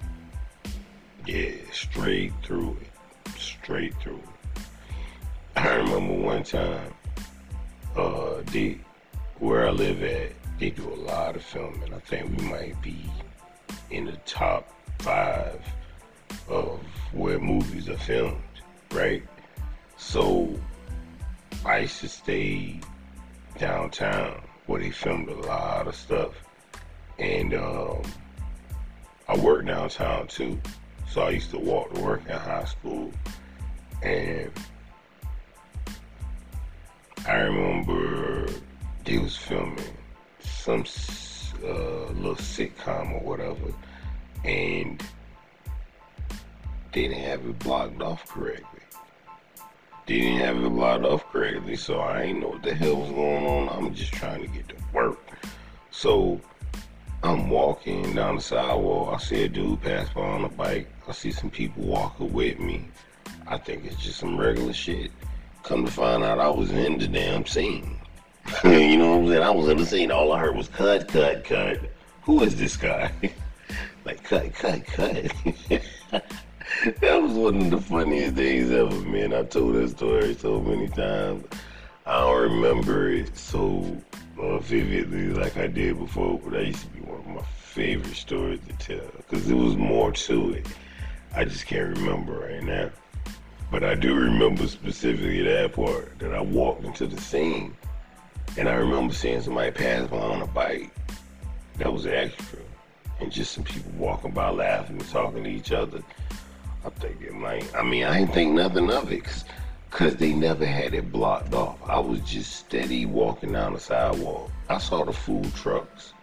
Yeah, 1.26 1.52
straight 1.72 2.34
through 2.44 2.78
it. 2.82 3.32
Straight 3.38 3.94
through 4.02 4.22
it. 4.22 4.62
I 5.56 5.76
remember 5.76 6.14
one 6.14 6.44
time, 6.44 6.94
uh, 7.96 8.42
they, 8.48 8.80
where 9.40 9.68
I 9.68 9.72
live 9.72 10.04
at, 10.04 10.32
they 10.60 10.70
do 10.70 10.88
a 10.88 10.96
lot 10.96 11.36
of 11.36 11.44
filming. 11.44 11.94
I 11.94 12.00
think 12.00 12.38
we 12.38 12.46
might 12.46 12.82
be 12.82 13.10
in 13.90 14.06
the 14.06 14.18
top 14.26 14.72
five 15.00 15.62
of 16.48 16.80
where 17.12 17.40
movies 17.40 17.90
are 17.90 17.98
filmed, 17.98 18.42
right? 18.92 19.24
So 19.98 20.54
I 21.66 21.80
used 21.80 22.00
to 22.02 22.08
stay 22.08 22.80
downtown 23.58 24.42
where 24.66 24.82
they 24.82 24.92
filmed 24.92 25.30
a 25.30 25.36
lot 25.36 25.88
of 25.88 25.96
stuff. 25.96 26.34
And 27.20 27.54
um, 27.54 28.02
I 29.28 29.38
worked 29.38 29.68
downtown 29.68 30.28
too. 30.28 30.60
So 31.10 31.22
I 31.22 31.32
used 31.32 31.52
to 31.52 31.60
walk 31.60 31.94
to 31.94 32.02
work 32.02 32.22
in 32.28 32.36
high 32.36 32.66
school. 32.66 33.12
And 34.02 34.52
I 37.28 37.36
remember 37.36 38.48
they 39.04 39.18
was 39.18 39.36
filming 39.36 39.98
some 40.66 40.84
uh, 41.64 42.08
little 42.14 42.36
sitcom 42.36 43.14
or 43.14 43.20
whatever. 43.20 43.72
And 44.44 45.00
they 46.92 47.04
didn't 47.04 47.20
have 47.20 47.46
it 47.46 47.60
blocked 47.60 48.02
off 48.02 48.28
correctly. 48.28 48.82
They 50.08 50.22
didn't 50.22 50.40
have 50.40 50.58
it 50.58 50.70
blocked 50.70 51.06
off 51.06 51.32
correctly, 51.32 51.76
so 51.76 52.00
I 52.00 52.24
ain't 52.24 52.40
know 52.40 52.50
what 52.50 52.64
the 52.64 52.74
hell 52.74 52.96
was 52.96 53.12
going 53.12 53.46
on. 53.46 53.70
I'm 53.70 53.94
just 53.94 54.14
trying 54.14 54.42
to 54.42 54.48
get 54.48 54.68
to 54.70 54.76
work. 54.92 55.20
So 55.92 56.42
I'm 57.22 57.48
walking 57.50 58.16
down 58.16 58.38
the 58.38 58.42
sidewalk. 58.42 59.14
I 59.14 59.24
see 59.24 59.44
a 59.44 59.48
dude 59.48 59.84
pass 59.84 60.10
by 60.10 60.22
on 60.22 60.46
a 60.46 60.50
bike. 60.50 60.90
I 61.08 61.12
see 61.12 61.32
some 61.32 61.52
people 61.52 61.84
walking 61.84 62.34
with 62.34 62.60
me. 62.60 62.88
I 63.46 63.60
think 63.60 63.86
it's 63.86 64.02
just 64.02 64.18
some 64.18 64.36
regular 64.36 64.74
shit. 64.74 65.12
Come 65.62 65.86
to 65.86 65.92
find 65.92 66.24
out, 66.24 66.40
I 66.40 66.50
was 66.50 66.72
in 66.72 66.98
the 66.98 67.08
damn 67.08 67.46
scene. 67.46 68.00
you 68.64 68.98
know 68.98 69.18
what 69.18 69.24
I'm 69.24 69.28
saying? 69.28 69.44
I 69.44 69.50
was 69.50 69.70
in 69.70 69.78
the 69.78 69.86
scene. 69.86 70.12
All 70.12 70.32
I 70.32 70.40
heard 70.40 70.56
was 70.56 70.68
cut, 70.68 71.08
cut, 71.08 71.44
cut. 71.44 71.80
Who 72.24 72.44
is 72.44 72.56
this 72.56 72.78
guy? 72.78 73.12
like 74.06 74.24
cut, 74.24 74.54
cut, 74.54 74.86
cut. 74.86 75.32
that 77.02 77.22
was 77.22 77.32
one 77.32 77.62
of 77.62 77.70
the 77.72 77.82
funniest 77.82 78.36
days 78.36 78.72
ever, 78.72 79.00
man. 79.02 79.34
I 79.34 79.44
told 79.44 79.76
that 79.76 79.90
story 79.90 80.36
so 80.36 80.62
many 80.62 80.88
times. 80.90 81.46
I 82.06 82.20
don't 82.20 82.52
remember 82.52 83.10
it 83.10 83.36
so 83.36 83.98
uh, 84.40 84.60
vividly 84.60 85.30
like 85.30 85.58
I 85.58 85.66
did 85.66 85.98
before, 85.98 86.40
but 86.40 86.52
that 86.52 86.68
used 86.68 86.82
to 86.82 86.88
be 86.90 87.02
one 87.02 87.20
of 87.22 87.28
my 87.28 87.42
favorite 87.42 88.16
stories 88.16 88.60
to 88.68 88.74
tell 88.74 89.12
because 89.18 89.50
it 89.50 89.56
was 89.56 89.76
more 89.76 90.12
to 90.12 90.54
it. 90.54 90.68
I 91.34 91.46
just 91.46 91.66
can't 91.66 91.98
remember 91.98 92.48
right 92.48 92.64
now. 92.64 92.92
But 93.72 93.84
I 93.84 93.96
do 93.96 94.14
remember 94.14 94.68
specifically 94.68 95.42
that 95.42 95.74
part 95.74 96.20
that 96.20 96.34
I 96.34 96.42
walked 96.42 96.86
into 96.86 97.08
the 97.08 97.20
scene 97.20 97.76
and 98.58 98.70
I 98.70 98.76
remember 98.76 99.14
seeing 99.14 99.42
somebody 99.42 99.72
pass 99.72 100.08
by 100.10 100.18
on 100.18 100.42
a 100.42 100.48
bike 100.48 100.92
that 101.78 101.92
was 101.92 102.06
extra 102.06 102.60
and 103.20 103.32
just 103.32 103.54
some 103.54 103.64
people 103.64 103.92
walking 103.98 104.32
by 104.32 104.50
laughing 104.50 104.98
and 104.98 105.10
talking 105.10 105.44
to 105.44 105.50
each 105.50 105.72
other. 105.72 106.02
I 106.86 106.90
think 106.90 107.22
it 107.22 107.34
might, 107.34 107.74
I 107.76 107.84
mean, 107.84 108.04
I 108.04 108.20
ain't 108.20 108.34
think 108.34 108.54
nothing 108.54 108.92
of 108.92 109.12
it 109.12 109.24
because 109.90 110.16
they 110.16 110.34
never 110.34 110.66
had 110.66 110.94
it 110.94 111.12
blocked 111.12 111.54
off. 111.54 111.78
I 111.88 112.00
was 112.00 112.20
just 112.22 112.56
steady 112.56 113.06
walking 113.06 113.54
down 113.54 113.74
the 113.74 113.80
sidewalk. 113.80 114.52
I 114.70 114.78
saw 114.78 115.04
the 115.06 115.14
food 115.14 115.54
trucks. 115.56 116.14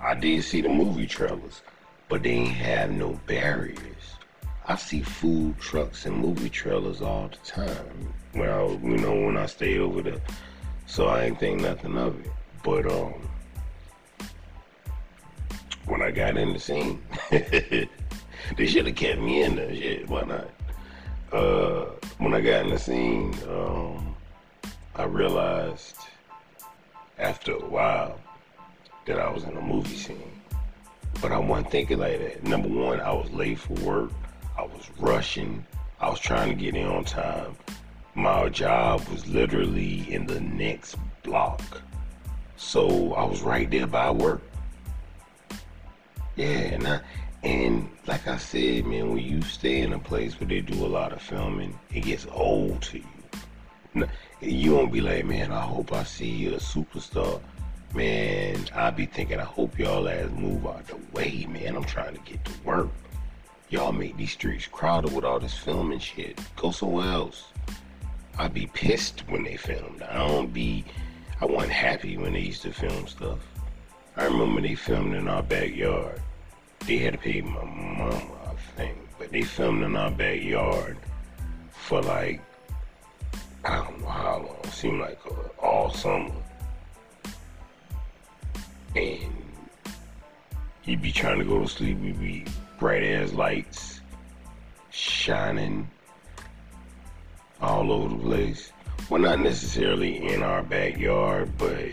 I 0.00 0.14
did 0.14 0.42
see 0.44 0.60
the 0.60 0.68
movie 0.68 1.06
trailers, 1.06 1.62
but 2.08 2.22
they 2.22 2.30
ain't 2.30 2.54
have 2.54 2.90
no 2.90 3.18
barriers. 3.26 4.16
I 4.66 4.76
see 4.76 5.00
food 5.02 5.58
trucks 5.58 6.06
and 6.06 6.16
movie 6.16 6.50
trailers 6.50 7.00
all 7.00 7.28
the 7.28 7.36
time. 7.48 8.12
When 8.32 8.48
I, 8.48 8.66
you 8.66 8.98
know, 8.98 9.26
when 9.26 9.36
I 9.36 9.46
stay 9.46 9.78
over 9.78 10.02
there, 10.02 10.20
so 10.86 11.06
I 11.06 11.24
ain't 11.24 11.38
think 11.38 11.60
nothing 11.60 11.96
of 11.96 12.18
it. 12.20 12.30
But 12.62 12.90
um, 12.90 13.14
when 15.86 16.02
I 16.02 16.10
got 16.10 16.36
in 16.36 16.52
the 16.52 16.58
scene, 16.58 17.02
they 17.30 18.66
should 18.66 18.86
have 18.86 18.96
kept 18.96 19.20
me 19.20 19.42
in 19.42 19.56
there. 19.56 19.74
Shit, 19.74 20.08
why 20.08 20.22
not? 20.22 20.50
Uh, 21.32 21.86
when 22.18 22.34
I 22.34 22.40
got 22.40 22.64
in 22.64 22.70
the 22.70 22.78
scene, 22.78 23.34
um, 23.48 24.14
I 24.94 25.04
realized 25.04 25.96
after 27.18 27.52
a 27.52 27.64
while 27.66 28.18
that 29.06 29.18
I 29.18 29.30
was 29.30 29.44
in 29.44 29.56
a 29.56 29.60
movie 29.60 29.96
scene. 29.96 30.32
But 31.22 31.32
I 31.32 31.38
wasn't 31.38 31.70
thinking 31.70 31.98
like 31.98 32.18
that. 32.18 32.44
Number 32.44 32.68
one, 32.68 33.00
I 33.00 33.12
was 33.12 33.30
late 33.30 33.58
for 33.58 33.72
work. 33.74 34.10
I 34.56 34.62
was 34.62 34.90
rushing. 34.98 35.64
I 36.00 36.10
was 36.10 36.20
trying 36.20 36.50
to 36.50 36.54
get 36.54 36.76
in 36.76 36.86
on 36.86 37.04
time. 37.04 37.56
My 38.16 38.48
job 38.48 39.06
was 39.08 39.26
literally 39.28 40.10
in 40.10 40.26
the 40.26 40.40
next 40.40 40.96
block. 41.22 41.82
So 42.56 43.12
I 43.12 43.22
was 43.24 43.42
right 43.42 43.70
there 43.70 43.86
by 43.86 44.10
work. 44.10 44.40
Yeah, 46.34 46.46
and 46.46 46.88
I, 46.88 47.00
and 47.42 47.90
like 48.06 48.26
I 48.26 48.38
said, 48.38 48.86
man, 48.86 49.10
when 49.10 49.22
you 49.22 49.42
stay 49.42 49.82
in 49.82 49.92
a 49.92 49.98
place 49.98 50.40
where 50.40 50.48
they 50.48 50.62
do 50.62 50.86
a 50.86 50.88
lot 50.88 51.12
of 51.12 51.20
filming, 51.20 51.78
it 51.92 52.04
gets 52.04 52.26
old 52.32 52.80
to 52.84 53.02
you. 53.94 54.08
You 54.40 54.74
won't 54.74 54.94
be 54.94 55.02
like, 55.02 55.26
man, 55.26 55.52
I 55.52 55.60
hope 55.60 55.92
I 55.92 56.04
see 56.04 56.30
you 56.30 56.54
a 56.54 56.58
superstar. 56.58 57.38
Man, 57.94 58.64
I 58.74 58.92
be 58.92 59.04
thinking, 59.04 59.40
I 59.40 59.44
hope 59.44 59.78
y'all 59.78 60.08
ass 60.08 60.30
move 60.30 60.66
out 60.66 60.86
the 60.86 60.96
way, 61.12 61.46
man. 61.50 61.76
I'm 61.76 61.84
trying 61.84 62.14
to 62.14 62.20
get 62.20 62.42
to 62.46 62.52
work. 62.64 62.88
Y'all 63.68 63.92
make 63.92 64.16
these 64.16 64.32
streets 64.32 64.66
crowded 64.66 65.12
with 65.12 65.26
all 65.26 65.38
this 65.38 65.56
filming 65.56 65.98
shit. 65.98 66.40
Go 66.56 66.70
somewhere 66.70 67.12
else. 67.12 67.52
I 68.38 68.48
be 68.48 68.66
pissed 68.66 69.20
when 69.28 69.44
they 69.44 69.56
filmed. 69.56 70.02
I 70.02 70.18
don't 70.18 70.52
be, 70.52 70.84
I 71.40 71.46
wasn't 71.46 71.72
happy 71.72 72.16
when 72.16 72.34
they 72.34 72.40
used 72.40 72.62
to 72.62 72.72
film 72.72 73.06
stuff. 73.06 73.38
I 74.16 74.24
remember 74.24 74.60
they 74.60 74.74
filmed 74.74 75.14
in 75.14 75.28
our 75.28 75.42
backyard. 75.42 76.20
They 76.80 76.98
had 76.98 77.14
to 77.14 77.18
pay 77.18 77.40
my 77.40 77.64
mama, 77.64 78.22
I 78.46 78.54
think, 78.76 78.96
but 79.18 79.32
they 79.32 79.42
filmed 79.42 79.82
in 79.82 79.96
our 79.96 80.10
backyard 80.10 80.98
for 81.70 82.02
like, 82.02 82.40
I 83.64 83.76
don't 83.76 84.00
know 84.00 84.08
how 84.08 84.36
long. 84.38 84.60
It 84.64 84.72
seemed 84.72 85.00
like 85.00 85.18
uh, 85.26 85.60
all 85.60 85.92
summer 85.92 86.32
and 88.96 89.32
he'd 90.82 91.02
be 91.02 91.12
trying 91.12 91.38
to 91.38 91.44
go 91.44 91.60
to 91.60 91.68
sleep. 91.68 91.98
We'd 92.00 92.18
be 92.18 92.44
bright 92.78 93.02
ass 93.02 93.32
lights 93.32 94.00
shining 94.90 95.88
all 97.60 97.92
over 97.92 98.14
the 98.14 98.22
place. 98.22 98.72
Well, 99.08 99.20
not 99.20 99.40
necessarily 99.40 100.26
in 100.32 100.42
our 100.42 100.62
backyard, 100.62 101.50
but 101.58 101.90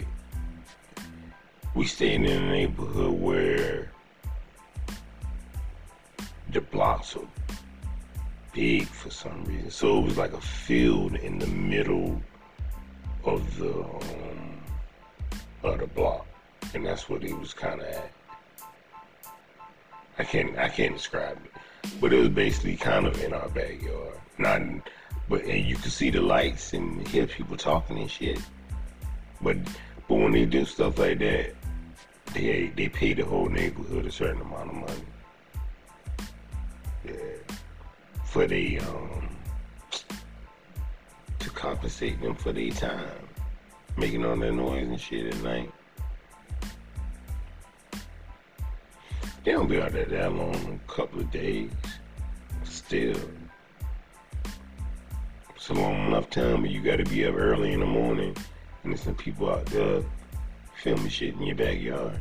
we 1.76 1.86
stayed 1.86 2.22
in 2.22 2.26
a 2.26 2.52
neighborhood 2.52 3.20
where 3.20 3.92
the 6.52 6.62
blocks 6.62 7.16
are 7.16 7.28
big 8.54 8.88
for 8.88 9.10
some 9.10 9.44
reason. 9.46 9.72
So 9.72 10.00
it 10.00 10.06
was 10.06 10.18
like 10.18 10.34
a 10.34 10.42
field 10.42 11.16
in 11.16 11.40
the 11.40 11.48
middle 11.48 12.22
of 13.24 13.58
the 13.58 13.74
um, 13.74 14.62
of 15.64 15.80
the 15.80 15.88
block 15.88 16.26
and 16.74 16.86
that's 16.86 17.10
what 17.10 17.22
he 17.22 17.34
was 17.34 17.54
kind 17.54 17.82
of 17.82 17.88
at. 17.88 18.12
I 20.18 20.24
can't 20.24 20.58
I 20.58 20.70
can't 20.70 20.96
describe 20.96 21.38
it, 21.44 21.92
but 22.00 22.14
it 22.14 22.20
was 22.20 22.30
basically 22.30 22.76
kind 22.76 23.08
of 23.08 23.22
in 23.24 23.34
our 23.34 23.50
backyard. 23.50 24.20
Not, 24.38 24.62
but 25.30 25.44
and 25.46 25.66
you 25.66 25.76
can 25.76 25.90
see 25.90 26.10
the 26.10 26.22
lights 26.22 26.74
and 26.74 27.08
hear 27.08 27.28
people 27.28 27.58
talking 27.58 28.00
and 28.00 28.10
shit. 28.10 28.40
But 29.42 29.58
but 30.08 30.16
when 30.16 30.32
they 30.32 30.46
do 30.46 30.66
stuff 30.66 30.98
like 30.98 31.20
that, 31.20 31.56
they 32.34 32.72
they 32.76 32.90
pay 32.90 33.14
the 33.14 33.26
whole 33.26 33.50
neighborhood 33.50 34.06
a 34.06 34.12
certain 34.12 34.42
amount 34.42 34.70
of 34.70 34.76
money. 34.76 35.06
Yeah, 37.06 37.56
for 38.26 38.48
the 38.48 38.80
um 38.80 39.30
to 41.40 41.50
compensate 41.50 42.22
them 42.22 42.36
for 42.36 42.54
their 42.54 42.72
time, 42.72 43.28
making 43.98 44.26
all 44.26 44.36
that 44.38 44.52
noise 44.54 44.88
and 44.88 45.00
shit 45.00 45.34
at 45.34 45.44
night. 45.44 45.72
They 49.44 49.52
don't 49.52 49.68
be 49.68 49.82
out 49.82 49.92
there 49.92 50.06
that 50.06 50.34
long, 50.34 50.80
a 50.88 50.92
couple 50.92 51.20
of 51.20 51.30
days. 51.30 51.70
Still, 52.64 53.20
it's 55.64 55.70
a 55.70 55.74
long 55.82 56.08
enough 56.08 56.30
time, 56.30 56.62
but 56.62 56.72
you 56.72 56.82
gotta 56.82 57.06
be 57.06 57.26
up 57.26 57.36
early 57.36 57.72
in 57.72 57.80
the 57.80 57.86
morning 57.86 58.36
and 58.84 58.92
there's 58.92 59.00
some 59.00 59.16
people 59.16 59.50
out 59.50 59.66
there 59.68 60.04
filming 60.76 61.08
shit 61.08 61.36
in 61.36 61.44
your 61.44 61.56
backyard. 61.56 62.20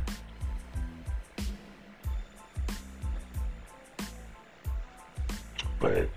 But, 5.81 6.07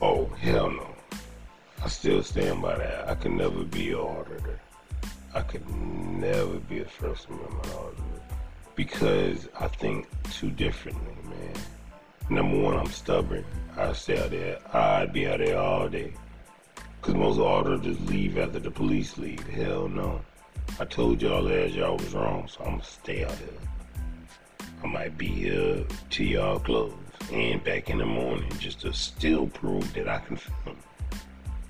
oh, 0.00 0.26
hell 0.38 0.70
no. 0.70 0.86
I 1.82 1.88
still 1.88 2.22
stand 2.22 2.62
by 2.62 2.78
that. 2.78 3.08
I 3.08 3.16
could 3.16 3.32
never 3.32 3.64
be 3.64 3.88
an 3.88 3.96
auditor. 3.96 4.60
I 5.34 5.40
could 5.40 5.68
never 5.68 6.58
be 6.60 6.78
a 6.78 6.84
First 6.84 7.26
Amendment 7.26 7.74
auditor 7.74 8.22
because 8.76 9.48
I 9.58 9.66
think 9.66 10.06
too 10.30 10.52
differently, 10.52 11.16
man. 11.24 11.54
Number 12.30 12.58
one, 12.58 12.78
I'm 12.78 12.86
stubborn. 12.86 13.44
I 13.76 13.92
stay 13.92 14.18
out 14.18 14.30
there. 14.30 14.58
I'd 14.74 15.12
be 15.12 15.26
out 15.26 15.40
there 15.40 15.58
all 15.58 15.88
day. 15.88 16.14
Cause 17.02 17.14
most 17.14 17.38
auditors 17.38 18.00
leave 18.08 18.38
after 18.38 18.58
the 18.58 18.70
police 18.70 19.18
leave. 19.18 19.46
Hell 19.48 19.88
no. 19.88 20.22
I 20.80 20.86
told 20.86 21.20
y'all 21.20 21.46
as 21.48 21.76
y'all 21.76 21.98
was 21.98 22.14
wrong, 22.14 22.48
so 22.48 22.64
I'm 22.64 22.72
gonna 22.72 22.84
stay 22.84 23.24
out 23.24 23.32
here. 23.32 24.68
I 24.82 24.86
might 24.86 25.18
be 25.18 25.26
here 25.26 25.84
till 26.08 26.26
y'all 26.26 26.60
close 26.60 26.94
and 27.30 27.62
back 27.62 27.90
in 27.90 27.98
the 27.98 28.06
morning 28.06 28.50
just 28.58 28.80
to 28.80 28.92
still 28.94 29.46
prove 29.48 29.92
that 29.92 30.08
I 30.08 30.18
can 30.20 30.36
film. 30.36 30.78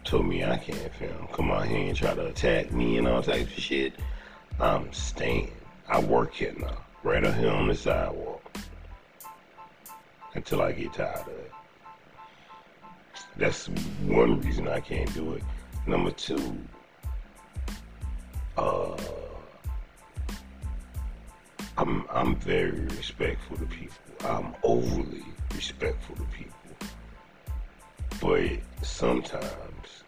Told 0.05 0.27
me 0.27 0.45
I 0.45 0.57
can't 0.57 0.95
film. 0.95 1.29
Come 1.33 1.51
out 1.51 1.67
here 1.67 1.89
and 1.89 1.97
try 1.97 2.15
to 2.15 2.27
attack 2.27 2.71
me 2.71 2.99
and 2.99 3.09
all 3.09 3.23
types 3.23 3.57
of 3.57 3.63
shit. 3.63 3.95
I'm 4.61 4.93
staying. 4.93 5.51
I 5.89 5.99
work 5.99 6.33
here 6.33 6.55
now 6.57 6.79
right 7.03 7.25
out 7.25 7.35
here 7.35 7.51
on 7.51 7.67
the 7.67 7.75
sidewalk 7.75 8.43
until 10.35 10.63
I 10.63 10.73
get 10.73 10.93
tired 10.93 11.21
of 11.21 11.29
it. 11.29 11.53
That's 13.37 13.67
one 14.07 14.41
reason 14.41 14.69
I 14.69 14.81
can't 14.81 15.13
do 15.15 15.35
it. 15.35 15.43
Number 15.87 16.11
two, 16.13 16.59
uh, 18.57 18.97
I'm 21.77 22.05
I'm 22.11 22.37
very 22.37 22.81
respectful 22.81 23.57
to 23.57 23.67
people. 23.67 23.97
I'm 24.25 24.55
overly 24.63 25.25
respectful 25.55 26.17
to 26.17 26.23
people. 26.25 26.55
But 28.21 28.85
sometimes 28.85 30.05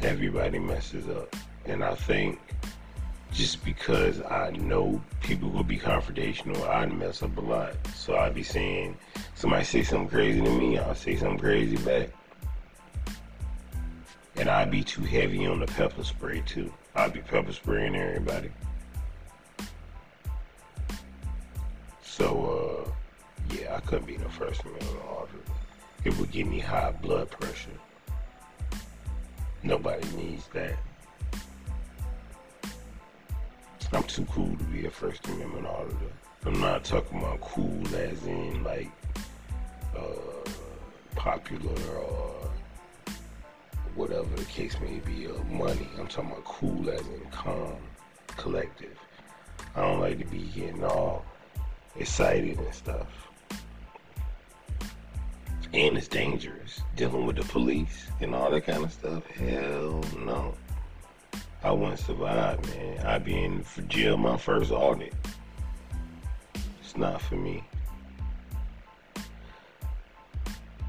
everybody 0.00 0.58
messes 0.58 1.08
up. 1.08 1.34
And 1.66 1.84
I 1.84 1.94
think 1.94 2.38
just 3.34 3.64
because 3.64 4.22
I 4.22 4.50
know 4.50 5.02
people 5.20 5.50
will 5.50 5.64
be 5.64 5.76
confrontational, 5.76 6.66
I'd 6.68 6.92
mess 6.96 7.20
up 7.20 7.36
a 7.36 7.40
lot. 7.40 7.74
So 7.92 8.16
I'd 8.16 8.34
be 8.34 8.44
saying, 8.44 8.96
somebody 9.34 9.64
say 9.64 9.82
something 9.82 10.08
crazy 10.08 10.40
to 10.40 10.50
me, 10.50 10.78
I'll 10.78 10.94
say 10.94 11.16
something 11.16 11.40
crazy 11.40 11.76
back. 11.78 12.10
And 14.36 14.48
I'd 14.48 14.70
be 14.70 14.84
too 14.84 15.02
heavy 15.02 15.46
on 15.46 15.60
the 15.60 15.66
pepper 15.66 16.04
spray 16.04 16.42
too. 16.46 16.72
I'd 16.94 17.12
be 17.12 17.20
pepper 17.20 17.52
spraying 17.52 17.96
everybody. 17.96 18.50
So, 22.02 22.86
uh, 22.86 23.54
yeah, 23.54 23.74
I 23.74 23.80
couldn't 23.80 24.06
be 24.06 24.16
the 24.16 24.28
first 24.28 24.62
amendment 24.62 24.96
auditor. 25.08 25.38
It 26.04 26.16
would 26.18 26.30
give 26.30 26.46
me 26.46 26.60
high 26.60 26.92
blood 26.92 27.30
pressure. 27.32 27.70
Nobody 29.64 30.06
needs 30.16 30.46
that. 30.48 30.76
I'm 33.94 34.02
too 34.02 34.24
cool 34.24 34.56
to 34.56 34.64
be 34.64 34.86
a 34.86 34.90
First 34.90 35.24
Amendment 35.28 35.66
auditor. 35.66 36.12
I'm 36.44 36.60
not 36.60 36.82
talking 36.84 37.20
about 37.20 37.40
cool 37.40 37.86
as 37.94 38.26
in 38.26 38.64
like 38.64 38.90
uh, 39.96 40.50
popular 41.14 41.96
or 41.96 42.50
whatever 43.94 44.28
the 44.34 44.44
case 44.46 44.76
may 44.80 44.98
be, 44.98 45.26
of 45.26 45.48
money. 45.48 45.88
I'm 45.96 46.08
talking 46.08 46.32
about 46.32 46.44
cool 46.44 46.90
as 46.90 47.00
in 47.02 47.20
calm, 47.30 47.76
collective. 48.36 48.98
I 49.76 49.82
don't 49.82 50.00
like 50.00 50.18
to 50.18 50.24
be 50.24 50.42
getting 50.54 50.82
all 50.82 51.24
excited 51.96 52.58
and 52.58 52.74
stuff. 52.74 53.06
And 55.72 55.96
it's 55.96 56.08
dangerous 56.08 56.80
dealing 56.96 57.26
with 57.26 57.36
the 57.36 57.44
police 57.44 58.08
and 58.20 58.34
all 58.34 58.50
that 58.50 58.66
kind 58.66 58.82
of 58.82 58.92
stuff. 58.92 59.24
Hell 59.26 60.02
no. 60.18 60.54
I 61.64 61.72
wouldn't 61.72 61.98
survive, 61.98 62.64
man. 62.76 63.06
I'd 63.06 63.24
be 63.24 63.42
in 63.42 63.64
jail 63.88 64.16
my 64.16 64.36
first 64.36 64.70
audit. 64.70 65.14
It's 66.80 66.96
not 66.96 67.20
for 67.22 67.34
me. 67.36 67.64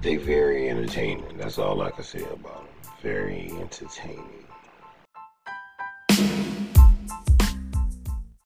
they 0.05 0.17
very 0.17 0.69
entertaining. 0.69 1.35
That's 1.35 1.57
all 1.57 1.81
I 1.81 1.89
can 1.89 2.03
say 2.03 2.21
about 2.21 2.43
them. 2.43 2.93
Very 3.01 3.49
entertaining. 3.59 4.44